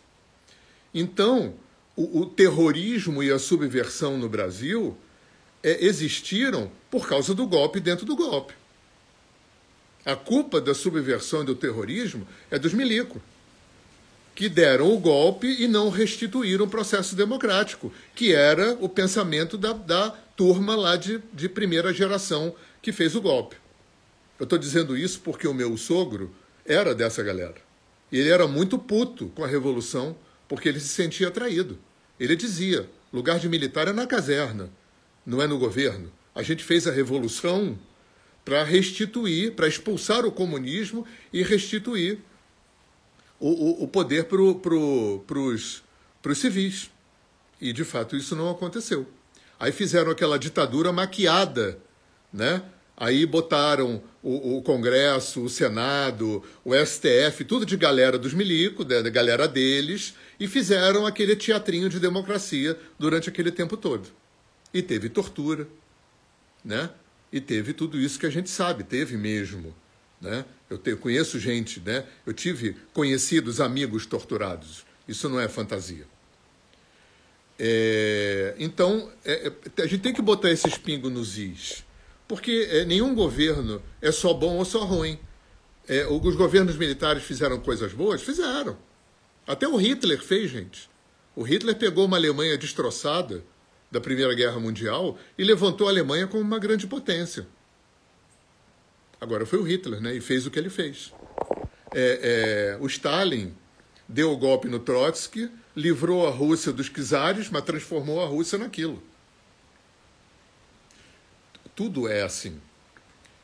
Então, 0.93 1.53
o, 1.95 2.19
o 2.19 2.25
terrorismo 2.25 3.24
e 3.24 3.31
a 3.31 3.39
subversão 3.39 4.17
no 4.17 4.27
Brasil 4.27 4.97
é, 5.63 5.86
existiram 5.86 6.69
por 6.91 7.07
causa 7.07 7.33
do 7.33 7.47
golpe 7.47 7.79
dentro 7.79 8.05
do 8.05 8.13
golpe. 8.13 8.55
A 10.05 10.17
culpa 10.17 10.59
da 10.59 10.74
subversão 10.74 11.43
e 11.43 11.45
do 11.45 11.55
terrorismo 11.55 12.27
é 12.51 12.59
dos 12.59 12.74
milicos, 12.74 13.21
que 14.36 14.50
deram 14.50 14.93
o 14.93 15.00
golpe 15.00 15.47
e 15.47 15.65
não 15.65 15.89
restituíram 15.89 16.65
o 16.65 16.69
processo 16.69 17.15
democrático, 17.15 17.89
que 18.13 18.33
era 18.33 18.77
o 18.81 18.89
pensamento 18.89 19.57
da, 19.57 19.71
da 19.71 20.09
turma 20.36 20.75
lá 20.75 20.97
de, 20.97 21.21
de 21.31 21.47
primeira 21.47 21.93
geração 21.93 22.53
que 22.81 22.91
fez 22.91 23.15
o 23.15 23.21
golpe. 23.21 23.55
Eu 24.39 24.44
estou 24.44 24.58
dizendo 24.58 24.98
isso 24.98 25.22
porque 25.22 25.48
o 25.48 25.53
meu 25.53 25.75
sogro 25.77 26.34
era 26.65 26.94
dessa 26.94 27.24
galera. 27.24 27.56
E 28.12 28.20
ele 28.20 28.29
era 28.29 28.48
muito 28.48 28.77
puto 28.77 29.27
com 29.29 29.44
a 29.44 29.48
Revolução 29.48 30.15
porque 30.48 30.70
ele 30.70 30.79
se 30.79 30.89
sentia 30.89 31.32
traído. 31.32 31.77
Ele 32.20 32.36
dizia: 32.36 32.89
lugar 33.12 33.39
de 33.39 33.50
militar 33.50 33.88
é 33.88 33.94
na 33.94 34.08
caserna, 34.08 34.70
não 35.25 35.41
é 35.41 35.48
no 35.48 35.58
governo. 35.58 36.12
A 36.34 36.44
gente 36.44 36.63
fez 36.63 36.88
a 36.88 36.91
Revolução 36.91 37.77
para 38.46 38.63
restituir, 38.63 39.53
para 39.53 39.67
expulsar 39.67 40.25
o 40.25 40.32
comunismo 40.32 41.06
e 41.34 41.44
restituir 41.44 42.20
o, 43.39 43.50
o, 43.50 43.84
o 43.84 43.88
poder 43.88 44.25
para 44.25 44.38
pro, 44.62 45.24
os 45.34 45.84
civis. 46.36 46.89
E, 47.60 47.74
de 47.74 47.84
fato, 47.84 48.15
isso 48.15 48.36
não 48.36 48.50
aconteceu. 48.50 49.08
Aí 49.60 49.72
fizeram 49.72 50.12
aquela 50.12 50.38
ditadura 50.38 50.94
maquiada, 50.94 51.79
né? 52.32 52.63
Aí 52.99 53.27
botaram 53.27 54.01
o, 54.23 54.57
o, 54.57 54.61
Congresso, 54.63 55.43
o 55.43 55.49
Senado, 55.49 56.43
o 56.65 56.73
STF, 56.73 57.45
tudo 57.45 57.63
de 57.63 57.77
galera 57.77 58.17
dos 58.17 58.33
milicos, 58.33 58.87
da, 58.87 59.03
da 59.03 59.09
galera 59.11 59.47
deles, 59.47 60.15
e 60.39 60.47
fizeram 60.47 61.05
aquele 61.05 61.35
teatrinho 61.35 61.89
de 61.89 61.99
democracia 61.99 62.75
durante 62.97 63.29
aquele 63.29 63.51
tempo 63.51 63.77
todo. 63.77 64.09
E 64.73 64.81
teve 64.81 65.09
tortura, 65.09 65.67
né? 66.65 66.89
E 67.31 67.39
teve 67.39 67.71
tudo 67.71 67.99
isso 67.99 68.19
que 68.19 68.25
a 68.25 68.31
gente 68.31 68.49
sabe, 68.49 68.83
teve 68.83 69.15
mesmo. 69.15 69.75
Né? 70.19 70.43
Eu 70.67 70.79
te, 70.79 70.95
conheço 70.95 71.39
gente, 71.39 71.79
né? 71.79 72.03
eu 72.25 72.33
tive 72.33 72.75
conhecidos 72.93 73.62
amigos 73.62 74.07
torturados. 74.07 74.86
Isso 75.07 75.29
não 75.29 75.39
é 75.39 75.47
fantasia. 75.47 76.05
É, 77.60 78.55
então, 78.57 79.12
é, 79.23 79.47
é, 79.47 79.81
a 79.83 79.88
gente 79.88 80.01
tem 80.01 80.13
que 80.13 80.21
botar 80.21 80.49
esse 80.51 80.67
espingo 80.67 81.10
nos 81.10 81.38
is. 81.38 81.86
Porque 82.27 82.67
é, 82.69 82.85
nenhum 82.85 83.15
governo 83.15 83.81
é 84.01 84.11
só 84.11 84.33
bom 84.33 84.57
ou 84.57 84.65
só 84.65 84.83
ruim. 84.83 85.17
É, 85.87 86.05
os 86.05 86.35
governos 86.35 86.75
militares 86.75 87.23
fizeram 87.23 87.59
coisas 87.59 87.93
boas? 87.93 88.21
Fizeram. 88.21 88.77
Até 89.45 89.67
o 89.67 89.77
Hitler 89.77 90.21
fez, 90.21 90.51
gente. 90.51 90.89
O 91.35 91.43
Hitler 91.43 91.75
pegou 91.75 92.05
uma 92.05 92.17
Alemanha 92.17 92.57
destroçada 92.57 93.43
da 93.89 94.01
Primeira 94.01 94.33
Guerra 94.33 94.59
Mundial 94.59 95.17
e 95.37 95.43
levantou 95.43 95.87
a 95.87 95.91
Alemanha 95.91 96.27
como 96.27 96.43
uma 96.43 96.59
grande 96.59 96.85
potência. 96.85 97.47
Agora 99.21 99.45
foi 99.45 99.59
o 99.59 99.63
Hitler, 99.63 100.01
né? 100.01 100.15
E 100.15 100.21
fez 100.21 100.45
o 100.45 100.51
que 100.51 100.59
ele 100.59 100.69
fez. 100.69 101.13
É, 101.93 102.75
é, 102.75 102.77
o 102.81 102.87
Stalin 102.87 103.53
deu 104.07 104.31
o 104.31 104.37
golpe 104.37 104.67
no 104.67 104.79
Trotsky, 104.79 105.49
livrou 105.75 106.27
a 106.27 106.31
Rússia 106.31 106.73
dos 106.73 106.89
czares, 106.89 107.49
mas 107.49 107.63
transformou 107.63 108.21
a 108.21 108.27
Rússia 108.27 108.57
naquilo. 108.57 109.01
Tudo 111.77 112.07
é 112.07 112.23
assim. 112.23 112.59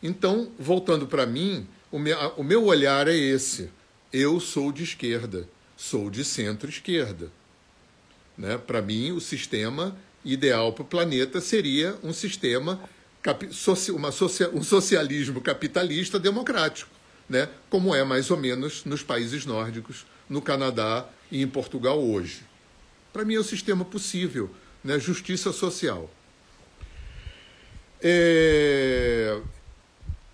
Então, 0.02 0.52
voltando 0.58 1.06
para 1.06 1.24
mim, 1.24 1.68
o 1.92 2.00
meu, 2.00 2.18
o 2.36 2.44
meu 2.44 2.66
olhar 2.66 3.08
é 3.08 3.16
esse. 3.16 3.70
Eu 4.12 4.40
sou 4.40 4.72
de 4.72 4.82
esquerda, 4.82 5.48
sou 5.78 6.10
de 6.10 6.26
centro-esquerda. 6.26 7.32
Né? 8.36 8.58
Para 8.58 8.82
mim, 8.82 9.12
o 9.12 9.22
sistema 9.22 9.96
ideal 10.26 10.74
para 10.74 10.82
o 10.82 10.88
planeta 10.88 11.40
seria 11.40 11.96
um 12.02 12.12
sistema, 12.12 12.82
uma, 13.90 14.10
um 14.52 14.64
socialismo 14.64 15.40
capitalista 15.40 16.20
democrático, 16.20 16.90
né? 17.30 17.48
como 17.70 17.94
é 17.94 18.04
mais 18.04 18.32
ou 18.32 18.38
menos 18.38 18.84
nos 18.84 19.04
países 19.04 19.46
nórdicos, 19.46 20.08
no 20.28 20.42
Canadá 20.42 21.08
e 21.32 21.40
em 21.40 21.48
Portugal 21.48 22.04
hoje. 22.04 22.42
Para 23.12 23.24
mim 23.24 23.36
é 23.36 23.40
o 23.40 23.44
sistema 23.44 23.86
possível, 23.86 24.50
né? 24.84 24.98
justiça 24.98 25.52
social. 25.52 26.10
É... 28.04 29.40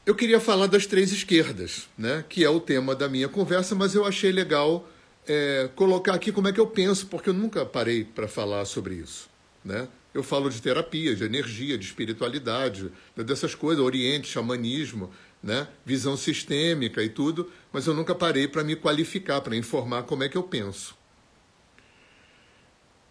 Eu 0.05 0.15
queria 0.15 0.39
falar 0.39 0.65
das 0.65 0.88
três 0.88 1.12
esquerdas, 1.12 1.88
né, 1.95 2.25
que 2.27 2.43
é 2.43 2.49
o 2.49 2.60
tema 2.60 2.95
da 2.95 3.08
minha 3.08 3.29
conversa, 3.29 3.75
mas 3.75 3.93
eu 3.93 4.05
achei 4.05 4.32
legal 4.32 4.89
é, 5.27 5.69
colocar 5.75 6.15
aqui 6.15 6.32
como 6.32 6.47
é 6.47 6.51
que 6.51 6.60
eu 6.60 6.65
penso, 6.65 7.05
porque 7.05 7.29
eu 7.29 7.34
nunca 7.34 7.63
parei 7.63 8.03
para 8.03 8.27
falar 8.27 8.65
sobre 8.65 8.95
isso. 8.95 9.29
Né? 9.63 9.88
Eu 10.12 10.23
falo 10.23 10.49
de 10.49 10.60
terapia, 10.60 11.15
de 11.15 11.23
energia, 11.23 11.77
de 11.77 11.86
espiritualidade, 11.86 12.91
né, 13.15 13.23
dessas 13.23 13.53
coisas, 13.53 13.86
oriente, 13.86 14.27
xamanismo, 14.27 15.12
né, 15.43 15.67
visão 15.86 16.17
sistêmica 16.17 17.03
e 17.03 17.10
tudo, 17.10 17.51
mas 17.71 17.86
eu 17.86 17.93
nunca 17.93 18.15
parei 18.15 18.47
para 18.47 18.63
me 18.63 18.75
qualificar, 18.75 19.41
para 19.41 19.55
informar 19.55 20.03
como 20.03 20.23
é 20.23 20.29
que 20.29 20.38
eu 20.38 20.43
penso. 20.43 20.97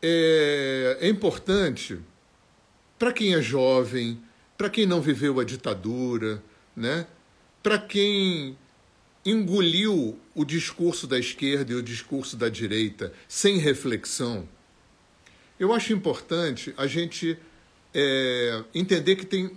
É, 0.02 0.98
é 1.00 1.08
importante 1.08 2.00
para 2.98 3.12
quem 3.12 3.34
é 3.34 3.40
jovem, 3.40 4.20
para 4.58 4.68
quem 4.68 4.84
não 4.84 5.00
viveu 5.00 5.38
a 5.38 5.44
ditadura, 5.44 6.42
né? 6.74 7.06
para 7.62 7.78
quem 7.78 8.58
engoliu 9.24 10.18
o 10.34 10.44
discurso 10.44 11.06
da 11.06 11.18
esquerda 11.18 11.72
e 11.72 11.76
o 11.76 11.82
discurso 11.82 12.36
da 12.36 12.48
direita 12.48 13.12
sem 13.28 13.58
reflexão, 13.58 14.48
eu 15.60 15.72
acho 15.72 15.92
importante 15.92 16.74
a 16.76 16.86
gente 16.86 17.38
é, 17.94 18.64
entender 18.74 19.16
que 19.16 19.26
tem. 19.26 19.50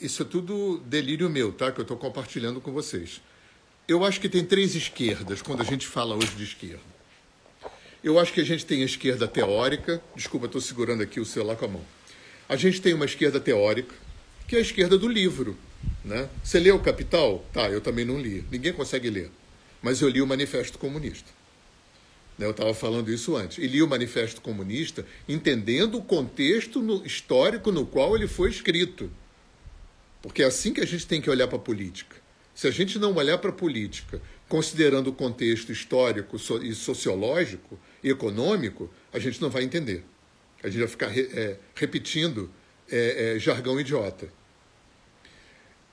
Isso 0.00 0.22
é 0.22 0.24
tudo 0.24 0.78
delírio 0.86 1.30
meu, 1.30 1.52
tá? 1.52 1.70
Que 1.70 1.80
eu 1.80 1.82
estou 1.82 1.96
compartilhando 1.96 2.60
com 2.60 2.72
vocês. 2.72 3.20
Eu 3.86 4.04
acho 4.04 4.20
que 4.20 4.28
tem 4.28 4.44
três 4.44 4.74
esquerdas 4.74 5.42
quando 5.42 5.60
a 5.60 5.64
gente 5.64 5.86
fala 5.86 6.16
hoje 6.16 6.34
de 6.34 6.44
esquerda. 6.44 6.92
Eu 8.02 8.18
acho 8.18 8.32
que 8.32 8.40
a 8.40 8.44
gente 8.44 8.66
tem 8.66 8.82
a 8.82 8.84
esquerda 8.86 9.28
teórica. 9.28 10.02
Desculpa, 10.14 10.46
estou 10.46 10.60
segurando 10.60 11.02
aqui 11.02 11.20
o 11.20 11.24
celular 11.24 11.56
com 11.56 11.64
a 11.64 11.68
mão 11.68 12.01
a 12.52 12.56
gente 12.56 12.82
tem 12.82 12.92
uma 12.92 13.06
esquerda 13.06 13.40
teórica, 13.40 13.94
que 14.46 14.56
é 14.56 14.58
a 14.58 14.62
esquerda 14.62 14.98
do 14.98 15.08
livro. 15.08 15.56
Né? 16.04 16.28
Você 16.44 16.60
leu 16.60 16.76
o 16.76 16.80
Capital? 16.80 17.42
Tá, 17.50 17.70
eu 17.70 17.80
também 17.80 18.04
não 18.04 18.20
li. 18.20 18.44
Ninguém 18.50 18.74
consegue 18.74 19.08
ler. 19.08 19.30
Mas 19.80 20.02
eu 20.02 20.08
li 20.10 20.20
o 20.20 20.26
Manifesto 20.26 20.78
Comunista. 20.78 21.30
Né, 22.36 22.44
eu 22.44 22.50
estava 22.50 22.74
falando 22.74 23.10
isso 23.10 23.34
antes. 23.34 23.56
E 23.56 23.66
li 23.66 23.82
o 23.82 23.88
Manifesto 23.88 24.42
Comunista 24.42 25.06
entendendo 25.26 25.96
o 25.96 26.02
contexto 26.02 27.02
histórico 27.06 27.72
no 27.72 27.86
qual 27.86 28.14
ele 28.14 28.28
foi 28.28 28.50
escrito. 28.50 29.10
Porque 30.20 30.42
é 30.42 30.46
assim 30.46 30.74
que 30.74 30.82
a 30.82 30.86
gente 30.86 31.06
tem 31.06 31.22
que 31.22 31.30
olhar 31.30 31.48
para 31.48 31.56
a 31.56 31.62
política. 31.62 32.16
Se 32.54 32.68
a 32.68 32.70
gente 32.70 32.98
não 32.98 33.14
olhar 33.14 33.38
para 33.38 33.48
a 33.48 33.54
política 33.54 34.20
considerando 34.46 35.08
o 35.08 35.14
contexto 35.14 35.72
histórico 35.72 36.36
e 36.62 36.74
sociológico 36.74 37.80
e 38.04 38.10
econômico, 38.10 38.90
a 39.10 39.18
gente 39.18 39.40
não 39.40 39.48
vai 39.48 39.62
entender. 39.62 40.04
A 40.62 40.68
gente 40.68 40.78
vai 40.78 40.88
ficar 40.88 41.16
é, 41.16 41.56
repetindo 41.74 42.50
é, 42.90 43.34
é, 43.34 43.38
jargão 43.38 43.80
idiota. 43.80 44.28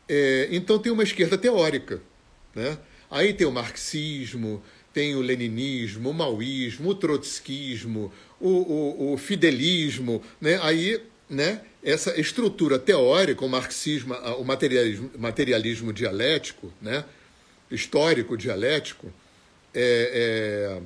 É, 0.08 0.48
então 0.52 0.80
tem 0.80 0.92
uma 0.92 1.04
esquerda 1.04 1.38
teórica. 1.38 2.02
Né? 2.54 2.78
Aí 3.10 3.34
tem 3.34 3.48
o 3.48 3.52
marxismo, 3.52 4.64
tem 4.94 5.16
o 5.16 5.22
leninismo, 5.22 6.10
o 6.10 6.14
maoísmo, 6.14 6.90
o 6.90 6.96
trotskismo, 6.96 8.12
o, 8.40 8.50
o, 8.50 9.14
o 9.14 9.18
fidelismo. 9.18 10.22
Né? 10.42 10.60
Aí 10.62 11.02
né, 11.30 11.62
essa 11.84 12.20
estrutura 12.20 12.80
teórica, 12.80 13.46
o 13.46 13.50
marxismo, 13.50 14.14
o 14.16 14.44
materialismo, 14.44 15.12
materialismo 15.18 15.94
dialético, 15.94 16.74
né, 16.82 17.06
histórico 17.70 18.36
dialético, 18.36 19.14
é, 19.74 20.80
é, 20.80 20.82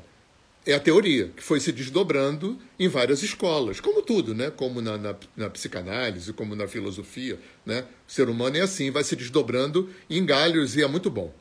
é, 0.66 0.74
a 0.74 0.80
teoria 0.80 1.30
que 1.36 1.44
foi 1.44 1.60
se 1.60 1.72
desdobrando 1.72 2.58
em 2.80 2.88
várias 2.88 3.22
escolas, 3.24 3.80
como 3.80 4.02
tudo, 4.02 4.34
né, 4.34 4.50
como 4.52 4.82
na, 4.82 4.98
na, 4.98 5.16
na, 5.36 5.50
psicanálise, 5.50 6.32
como 6.34 6.56
na 6.56 6.68
filosofia. 6.68 7.40
Né, 7.66 7.86
o 8.08 8.12
ser 8.12 8.30
humano 8.30 8.58
é 8.58 8.62
assim, 8.62 8.92
vai 8.92 9.04
se 9.04 9.16
desdobrando 9.16 9.90
em 10.10 10.26
galhos 10.26 10.76
e 10.76 10.84
é 10.84 10.88
muito 10.88 11.10
bom. 11.10 11.34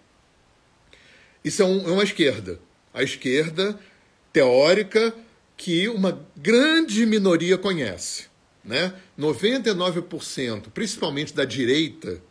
Isso 1.45 1.63
é, 1.63 1.65
um, 1.65 1.89
é 1.89 1.93
uma 1.93 2.05
esquerda. 2.05 2.61
A 2.95 3.03
esquerda 3.03 3.79
teórica 4.33 5.15
que 5.57 5.89
uma 5.89 6.21
grande 6.37 7.05
minoria 7.07 7.57
conhece 7.57 8.33
né? 8.65 8.95
99%, 9.19 10.71
principalmente 10.73 11.35
da 11.35 11.45
direita, 11.45 12.23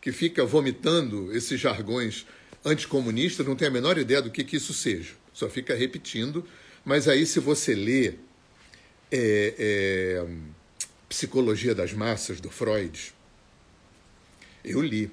que 0.00 0.12
fica 0.12 0.44
vomitando 0.44 1.34
esses 1.34 1.58
jargões 1.58 2.26
anticomunistas, 2.64 3.46
não 3.46 3.56
tem 3.56 3.68
a 3.68 3.70
menor 3.70 3.98
ideia 3.98 4.22
do 4.22 4.30
que, 4.30 4.44
que 4.44 4.56
isso 4.56 4.72
seja, 4.72 5.12
só 5.34 5.50
fica 5.50 5.74
repetindo. 5.74 6.46
Mas 6.84 7.08
aí, 7.08 7.26
se 7.26 7.40
você 7.40 7.74
lê 7.74 8.14
é, 9.10 9.54
é, 9.58 10.26
Psicologia 11.08 11.74
das 11.74 11.92
Massas, 11.92 12.40
do 12.40 12.48
Freud, 12.48 13.12
eu 14.64 14.80
li. 14.80 15.10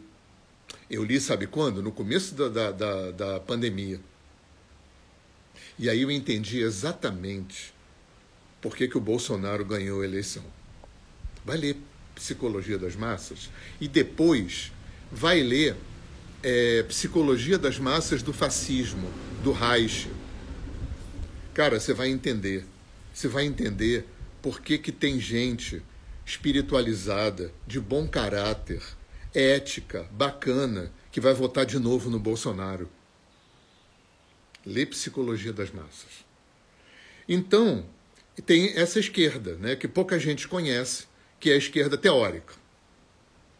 Eu 0.89 1.03
li, 1.03 1.19
sabe 1.19 1.47
quando? 1.47 1.81
No 1.81 1.91
começo 1.91 2.35
da, 2.35 2.71
da, 2.71 3.11
da, 3.11 3.39
pandemia. 3.39 3.99
E 5.77 5.89
aí 5.89 6.01
eu 6.01 6.11
entendi 6.11 6.61
exatamente 6.61 7.73
por 8.61 8.75
que, 8.75 8.87
que 8.87 8.97
o 8.97 9.01
Bolsonaro 9.01 9.65
ganhou 9.65 10.01
a 10.01 10.05
eleição. 10.05 10.43
Vai 11.43 11.57
ler 11.57 11.77
Psicologia 12.13 12.77
das 12.77 12.95
Massas 12.95 13.49
e 13.79 13.87
depois 13.87 14.71
vai 15.11 15.41
ler 15.41 15.75
é, 16.43 16.83
Psicologia 16.83 17.57
das 17.57 17.77
Massas 17.77 18.23
do 18.23 18.33
Fascismo, 18.33 19.09
do 19.43 19.51
Reich. 19.51 20.09
Cara, 21.53 21.79
você 21.79 21.93
vai 21.93 22.09
entender. 22.09 22.65
Você 23.13 23.27
vai 23.27 23.45
entender 23.45 24.05
por 24.41 24.61
que, 24.61 24.77
que 24.77 24.91
tem 24.91 25.19
gente 25.19 25.81
espiritualizada, 26.25 27.53
de 27.67 27.79
bom 27.79 28.07
caráter, 28.07 28.81
ética, 29.33 30.07
bacana, 30.11 30.91
que 31.11 31.19
vai 31.19 31.33
votar 31.33 31.65
de 31.65 31.77
novo 31.77 32.09
no 32.09 32.19
Bolsonaro. 32.19 32.89
Lê 34.65 34.85
Psicologia 34.85 35.51
das 35.51 35.71
Massas. 35.71 36.25
Então, 37.27 37.85
tem 38.45 38.77
essa 38.77 38.99
esquerda, 38.99 39.55
né, 39.55 39.75
que 39.75 39.87
pouca 39.87 40.17
gente 40.17 40.47
conhece, 40.47 41.05
que 41.39 41.49
é 41.49 41.53
a 41.53 41.57
esquerda 41.57 41.97
teórica. 41.97 42.53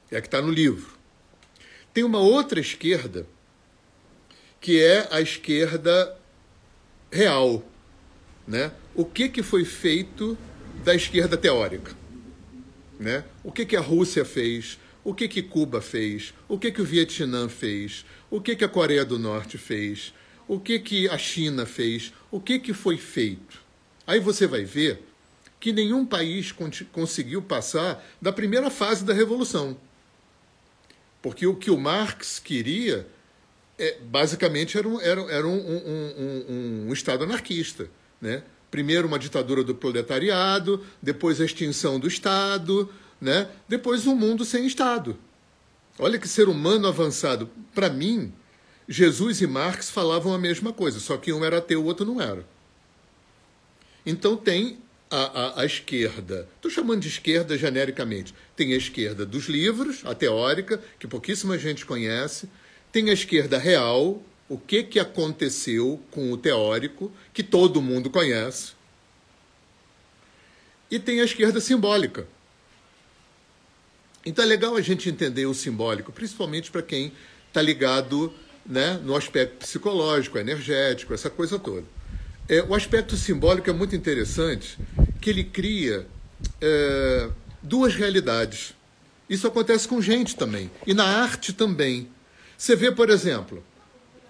É 0.09 0.17
a 0.17 0.21
que 0.21 0.27
está 0.27 0.41
no 0.41 0.51
livro. 0.51 1.00
Tem 1.93 2.03
uma 2.03 2.19
outra 2.19 2.59
esquerda, 2.59 3.27
que 4.59 4.81
é 4.81 5.07
a 5.11 5.19
esquerda 5.19 6.17
real. 7.11 7.63
Né? 8.47 8.71
O 8.95 9.03
que, 9.03 9.27
que 9.27 9.43
foi 9.43 9.65
feito 9.65 10.37
da 10.83 10.95
esquerda 10.95 11.35
teórica? 11.35 11.95
Né? 12.99 13.23
O 13.43 13.51
que, 13.51 13.65
que 13.65 13.75
a 13.75 13.81
Rússia 13.81 14.23
fez? 14.23 14.79
O 15.03 15.13
que, 15.13 15.27
que 15.27 15.41
Cuba 15.41 15.81
fez? 15.81 16.33
O 16.47 16.57
que, 16.57 16.71
que 16.71 16.81
o 16.81 16.85
Vietnã 16.85 17.49
fez? 17.49 18.05
O 18.29 18.39
que, 18.39 18.55
que 18.55 18.63
a 18.63 18.69
Coreia 18.69 19.03
do 19.03 19.17
Norte 19.17 19.57
fez? 19.57 20.13
O 20.47 20.59
que, 20.59 20.79
que 20.79 21.09
a 21.09 21.17
China 21.17 21.65
fez? 21.65 22.13
O 22.29 22.39
que, 22.39 22.59
que 22.59 22.73
foi 22.73 22.97
feito? 22.97 23.61
Aí 24.05 24.19
você 24.19 24.45
vai 24.45 24.63
ver 24.63 25.03
que 25.59 25.71
nenhum 25.73 26.05
país 26.05 26.53
conseguiu 26.91 27.41
passar 27.41 28.03
da 28.21 28.31
primeira 28.31 28.69
fase 28.69 29.03
da 29.03 29.13
Revolução. 29.13 29.77
Porque 31.21 31.45
o 31.45 31.55
que 31.55 31.69
o 31.69 31.77
Marx 31.77 32.39
queria, 32.39 33.07
é, 33.77 33.97
basicamente, 34.01 34.77
era, 34.77 34.87
um, 34.87 34.99
era, 34.99 35.21
era 35.31 35.47
um, 35.47 35.57
um, 35.57 36.85
um, 36.87 36.93
Estado 36.93 37.23
anarquista. 37.23 37.89
Né? 38.19 38.43
Primeiro 38.69 39.07
uma 39.07 39.19
ditadura 39.19 39.63
do 39.63 39.75
proletariado, 39.75 40.83
depois 41.01 41.39
a 41.39 41.45
extinção 41.45 41.99
do 41.99 42.07
Estado, 42.07 42.91
né? 43.19 43.49
depois 43.67 44.07
um 44.07 44.15
mundo 44.15 44.43
sem 44.43 44.65
Estado. 44.65 45.17
Olha 45.99 46.17
que 46.17 46.27
ser 46.27 46.49
humano 46.49 46.87
avançado. 46.87 47.49
Para 47.75 47.89
mim, 47.89 48.33
Jesus 48.87 49.41
e 49.41 49.47
Marx 49.47 49.89
falavam 49.89 50.33
a 50.33 50.39
mesma 50.39 50.73
coisa, 50.73 50.99
só 50.99 51.17
que 51.17 51.31
um 51.31 51.45
era 51.45 51.59
ateu, 51.59 51.81
o 51.81 51.85
outro 51.85 52.05
não 52.05 52.19
era. 52.19 52.45
Então 54.05 54.35
tem 54.35 54.79
a, 55.11 55.17
a, 55.17 55.61
a 55.61 55.65
esquerda, 55.65 56.47
estou 56.55 56.71
chamando 56.71 57.01
de 57.01 57.09
esquerda 57.09 57.57
genericamente, 57.57 58.33
tem 58.55 58.73
a 58.73 58.77
esquerda 58.77 59.25
dos 59.25 59.45
livros, 59.45 60.05
a 60.05 60.15
teórica, 60.15 60.81
que 60.97 61.05
pouquíssima 61.05 61.57
gente 61.57 61.85
conhece, 61.85 62.49
tem 62.93 63.09
a 63.09 63.13
esquerda 63.13 63.57
real, 63.57 64.23
o 64.47 64.57
que, 64.57 64.83
que 64.83 64.99
aconteceu 64.99 66.01
com 66.09 66.31
o 66.31 66.37
teórico, 66.37 67.11
que 67.33 67.43
todo 67.43 67.81
mundo 67.81 68.09
conhece, 68.09 68.71
e 70.89 70.97
tem 70.97 71.19
a 71.19 71.25
esquerda 71.25 71.59
simbólica. 71.59 72.25
Então 74.25 74.45
é 74.45 74.47
legal 74.47 74.75
a 74.75 74.81
gente 74.81 75.09
entender 75.09 75.45
o 75.45 75.53
simbólico, 75.53 76.11
principalmente 76.11 76.71
para 76.71 76.81
quem 76.81 77.11
está 77.47 77.61
ligado 77.61 78.33
né, 78.65 78.99
no 79.03 79.15
aspecto 79.15 79.57
psicológico, 79.57 80.37
energético, 80.37 81.13
essa 81.13 81.29
coisa 81.29 81.59
toda. 81.59 81.85
É, 82.51 82.61
o 82.61 82.75
aspecto 82.75 83.15
simbólico 83.15 83.69
é 83.69 83.73
muito 83.73 83.95
interessante, 83.95 84.77
que 85.21 85.29
ele 85.29 85.41
cria 85.41 86.05
é, 86.59 87.29
duas 87.61 87.95
realidades. 87.95 88.73
Isso 89.29 89.47
acontece 89.47 89.87
com 89.87 90.01
gente 90.01 90.35
também, 90.35 90.69
e 90.85 90.93
na 90.93 91.05
arte 91.05 91.53
também. 91.53 92.09
Você 92.57 92.75
vê, 92.75 92.91
por 92.91 93.09
exemplo, 93.09 93.63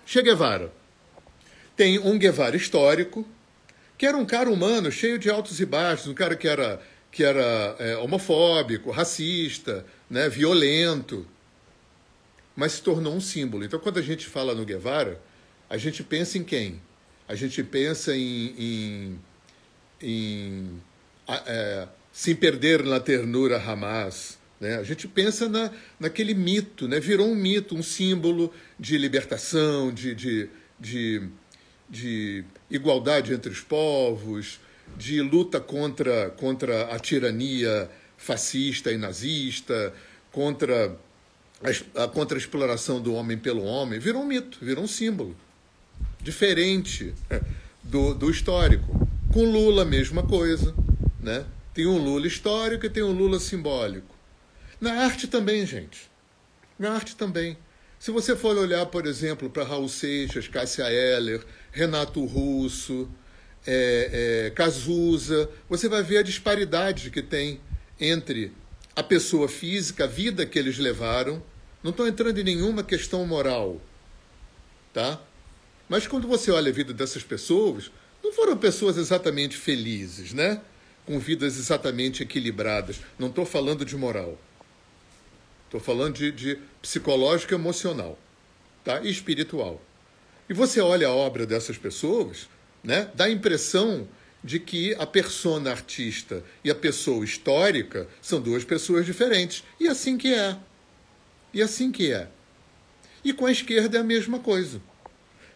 Che 0.06 0.22
Guevara. 0.22 0.72
Tem 1.76 1.98
um 1.98 2.20
Guevara 2.20 2.56
histórico, 2.56 3.28
que 3.98 4.06
era 4.06 4.16
um 4.16 4.26
cara 4.26 4.52
humano, 4.52 4.92
cheio 4.92 5.18
de 5.18 5.28
altos 5.28 5.60
e 5.60 5.66
baixos, 5.66 6.06
um 6.06 6.14
cara 6.14 6.36
que 6.36 6.48
era, 6.48 6.80
que 7.12 7.24
era 7.24 7.76
é, 7.80 7.98
homofóbico, 7.98 8.92
racista, 8.92 9.84
né, 10.08 10.30
violento, 10.30 11.26
mas 12.56 12.74
se 12.74 12.84
tornou 12.84 13.16
um 13.16 13.22
símbolo. 13.22 13.66
Então, 13.66 13.80
quando 13.80 13.98
a 13.98 14.04
gente 14.04 14.28
fala 14.28 14.54
no 14.54 14.64
Guevara, 14.64 15.20
a 15.68 15.76
gente 15.76 16.04
pensa 16.04 16.38
em 16.38 16.44
quem? 16.44 16.80
A 17.32 17.36
gente 17.36 17.64
pensa 17.64 18.14
em, 18.14 18.54
em, 18.60 19.20
em 20.02 20.82
é, 21.30 21.88
se 22.12 22.36
perder 22.36 22.84
na 22.84 23.00
ternura 23.00 23.56
Hamas. 23.58 24.38
Né? 24.60 24.76
A 24.76 24.84
gente 24.84 25.08
pensa 25.08 25.48
na, 25.48 25.72
naquele 25.98 26.34
mito, 26.34 26.90
né? 26.90 27.00
virou 27.00 27.26
um 27.26 27.36
mito, 27.36 27.74
um 27.74 27.82
símbolo 27.82 28.54
de 28.78 28.98
libertação, 28.98 29.94
de, 29.94 30.14
de, 30.14 30.50
de, 30.78 31.24
de 31.90 32.44
igualdade 32.70 33.34
entre 33.34 33.50
os 33.50 33.62
povos, 33.62 34.60
de 34.98 35.22
luta 35.22 35.62
contra, 35.62 36.32
contra 36.32 36.94
a 36.94 37.00
tirania 37.00 37.90
fascista 38.18 38.92
e 38.92 38.98
nazista, 38.98 39.94
contra 40.34 40.98
a, 41.96 42.08
contra 42.10 42.38
a 42.38 42.40
exploração 42.40 43.00
do 43.00 43.14
homem 43.14 43.38
pelo 43.38 43.64
homem. 43.64 44.00
Virou 44.00 44.22
um 44.22 44.26
mito, 44.26 44.58
virou 44.62 44.84
um 44.84 44.88
símbolo 44.88 45.34
diferente 46.24 47.14
do, 47.84 48.14
do 48.14 48.30
histórico. 48.30 49.08
Com 49.34 49.44
Lula, 49.44 49.86
mesma 49.86 50.24
coisa. 50.24 50.74
Né? 51.20 51.46
Tem 51.74 51.86
um 51.86 51.98
Lula 51.98 52.28
histórico 52.28 52.86
e 52.86 52.90
tem 52.90 53.04
um 53.04 53.12
Lula 53.12 53.40
simbólico. 53.40 54.16
Na 54.80 55.04
arte 55.04 55.28
também, 55.28 55.66
gente. 55.66 56.10
Na 56.78 56.94
arte 56.94 57.16
também. 57.16 57.58
Se 58.00 58.10
você 58.10 58.36
for 58.36 58.58
olhar, 58.58 58.86
por 58.88 59.06
exemplo, 59.06 59.50
para 59.50 59.64
Raul 59.64 59.88
Seixas, 59.88 60.48
Cássia 60.48 60.92
Eller, 60.92 61.46
Renato 61.72 62.26
Russo, 62.26 63.08
é, 63.66 64.48
é, 64.48 64.50
Cazuza, 64.50 65.50
você 65.70 65.88
vai 65.88 66.02
ver 66.02 66.18
a 66.18 66.24
disparidade 66.24 67.12
que 67.12 67.22
tem 67.22 67.62
entre 68.00 68.52
a 68.96 69.04
pessoa 69.04 69.48
física, 69.48 70.06
a 70.06 70.08
vida 70.08 70.46
que 70.46 70.58
eles 70.58 70.80
levaram. 70.80 71.44
Não 71.84 71.92
estou 71.92 72.08
entrando 72.08 72.40
em 72.40 72.44
nenhuma 72.44 72.84
questão 72.84 73.26
moral, 73.26 73.80
tá? 74.94 75.22
Mas 75.92 76.08
quando 76.08 76.26
você 76.26 76.50
olha 76.52 76.70
a 76.70 76.74
vida 76.74 76.94
dessas 76.94 77.22
pessoas, 77.22 77.92
não 78.24 78.32
foram 78.32 78.56
pessoas 78.56 78.96
exatamente 78.96 79.58
felizes, 79.58 80.32
né? 80.32 80.62
Com 81.06 81.20
vidas 81.20 81.58
exatamente 81.58 82.24
equilibradas. 82.24 83.02
Não 83.20 83.28
estou 83.28 83.46
falando 83.46 83.84
de 83.84 83.98
moral. 83.98 84.40
Estou 85.66 85.82
falando 85.82 86.16
de, 86.16 86.32
de 86.32 86.58
psicológico 86.82 87.54
e 87.54 87.56
emocional, 87.56 88.18
tá? 88.86 89.02
E 89.02 89.12
espiritual. 89.12 89.82
E 90.50 90.54
você 90.54 90.80
olha 90.80 91.10
a 91.10 91.14
obra 91.14 91.46
dessas 91.46 91.78
pessoas, 91.78 92.48
né? 92.82 93.12
Dá 93.14 93.26
a 93.26 93.30
impressão 93.30 94.08
de 94.42 94.62
que 94.62 94.96
a 94.96 95.06
persona 95.06 95.72
artista 95.72 96.42
e 96.64 96.72
a 96.72 96.76
pessoa 96.76 97.26
histórica 97.26 98.08
são 98.22 98.40
duas 98.40 98.64
pessoas 98.64 99.06
diferentes. 99.06 99.62
E 99.78 99.90
assim 99.90 100.18
que 100.18 100.34
é. 100.34 100.58
E 101.54 101.62
assim 101.62 101.92
que 101.92 102.14
é. 102.14 102.30
E 103.26 103.34
com 103.34 103.46
a 103.46 103.52
esquerda 103.52 103.98
é 103.98 104.00
a 104.00 104.06
mesma 104.06 104.40
coisa. 104.40 104.82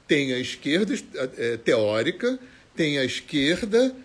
Tem 0.08 0.34
a 0.34 0.39
esquerda 0.39 0.94
é, 1.38 1.58
teórica, 1.58 2.39
tem 2.76 2.98
a 3.00 3.06
esquerda 3.06 3.96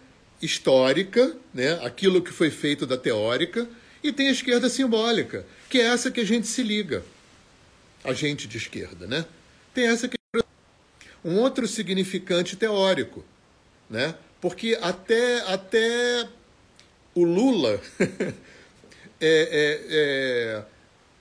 histórica, 0.41 1.37
né? 1.53 1.79
aquilo 1.83 2.23
que 2.23 2.33
foi 2.33 2.51
feito 2.51 2.87
da 2.87 2.97
teórica, 2.97 3.69
E 4.03 4.11
tem 4.13 4.29
a 4.29 4.33
esquerda 4.33 4.71
simbólica, 4.71 5.45
que 5.69 5.79
é 5.79 5.85
essa 5.85 6.11
que 6.11 6.21
a 6.21 6.25
gente 6.25 6.47
se 6.47 6.63
liga. 6.63 7.05
A 8.03 8.15
gente 8.15 8.49
de 8.49 8.57
esquerda, 8.57 9.07
né? 9.07 9.27
Tem 9.75 9.89
essa 9.89 10.09
que 10.09 10.17
um 11.23 11.37
outro 11.39 11.67
significante 11.69 12.57
teórico, 12.57 13.23
né? 13.89 14.15
Porque 14.41 14.79
até 14.81 15.41
até 15.43 16.27
o 17.15 17.25
Lula 17.25 17.81
é, 19.21 19.21
é, 19.21 19.81
é, 19.91 20.65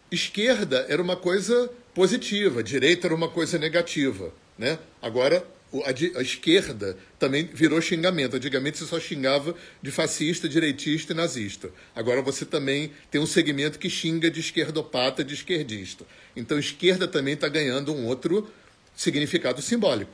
esquerda 0.09 0.85
era 0.87 1.01
uma 1.01 1.17
coisa 1.17 1.69
positiva, 1.93 2.63
direita 2.63 3.07
era 3.07 3.15
uma 3.15 3.29
coisa 3.29 3.57
negativa, 3.57 4.31
né? 4.59 4.77
Agora 5.01 5.43
a, 5.85 6.21
esquerda 6.21 6.97
também 7.17 7.45
virou 7.45 7.81
xingamento. 7.81 8.35
Antigamente 8.35 8.77
você 8.77 8.85
só 8.85 8.99
xingava 8.99 9.55
de 9.81 9.89
fascista, 9.89 10.49
direitista 10.49 11.13
e 11.13 11.15
nazista. 11.15 11.71
Agora 11.95 12.21
você 12.21 12.45
também 12.45 12.91
tem 13.09 13.21
um 13.21 13.25
segmento 13.25 13.79
que 13.79 13.89
xinga 13.89 14.29
de 14.29 14.41
esquerdopata, 14.41 15.23
de 15.23 15.33
esquerdista. 15.33 16.05
Então 16.35 16.59
esquerda 16.59 17.07
também 17.07 17.35
está 17.35 17.47
ganhando 17.47 17.93
um 17.93 18.05
outro 18.05 18.51
significado 18.95 19.61
simbólico, 19.61 20.11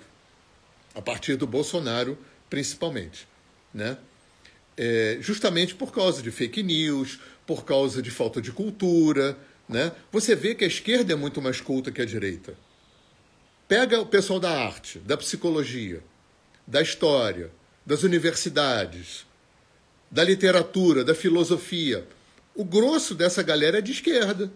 a 0.93 1.01
partir 1.01 1.36
do 1.38 1.47
Bolsonaro, 1.47 2.15
principalmente. 2.49 3.27
Né? 3.73 3.97
É, 4.77 5.17
justamente 5.21 5.73
por 5.73 5.91
causa 5.91 6.21
de 6.21 6.29
fake 6.29 6.62
news, 6.62 7.19
por 7.47 7.65
causa 7.65 7.99
de 7.99 8.12
falta 8.12 8.39
de 8.39 8.51
cultura. 8.51 9.36
Né? 9.67 9.91
Você 10.12 10.36
vê 10.36 10.53
que 10.53 10.63
a 10.63 10.67
esquerda 10.67 11.13
é 11.13 11.15
muito 11.15 11.41
mais 11.41 11.60
culta 11.60 11.91
que 11.91 12.01
a 12.01 12.05
direita. 12.05 12.55
Pega 13.67 13.99
o 13.99 14.06
pessoal 14.06 14.39
da 14.39 14.51
arte, 14.51 14.99
da 14.99 15.17
psicologia, 15.17 16.04
da 16.67 16.84
história, 16.84 17.49
das 17.84 18.04
universidades, 18.04 19.25
da 20.10 20.23
literatura, 20.23 21.04
da 21.04 21.15
filosofia. 21.15 22.08
O 22.54 22.63
grosso 22.63 23.15
dessa 23.15 23.41
galera 23.41 23.80
é 23.80 23.82
de 23.82 23.91
esquerda. 23.91 24.51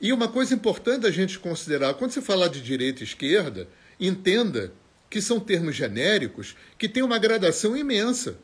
E 0.00 0.12
uma 0.12 0.28
coisa 0.28 0.54
importante 0.54 1.04
a 1.04 1.10
gente 1.10 1.36
considerar, 1.36 1.94
quando 1.94 2.12
você 2.12 2.22
falar 2.22 2.46
de 2.46 2.62
direita 2.62 3.00
e 3.00 3.04
esquerda, 3.04 3.68
entenda 3.98 4.72
que 5.10 5.20
são 5.20 5.40
termos 5.40 5.74
genéricos 5.74 6.54
que 6.78 6.88
têm 6.88 7.02
uma 7.02 7.18
gradação 7.18 7.76
imensa. 7.76 8.38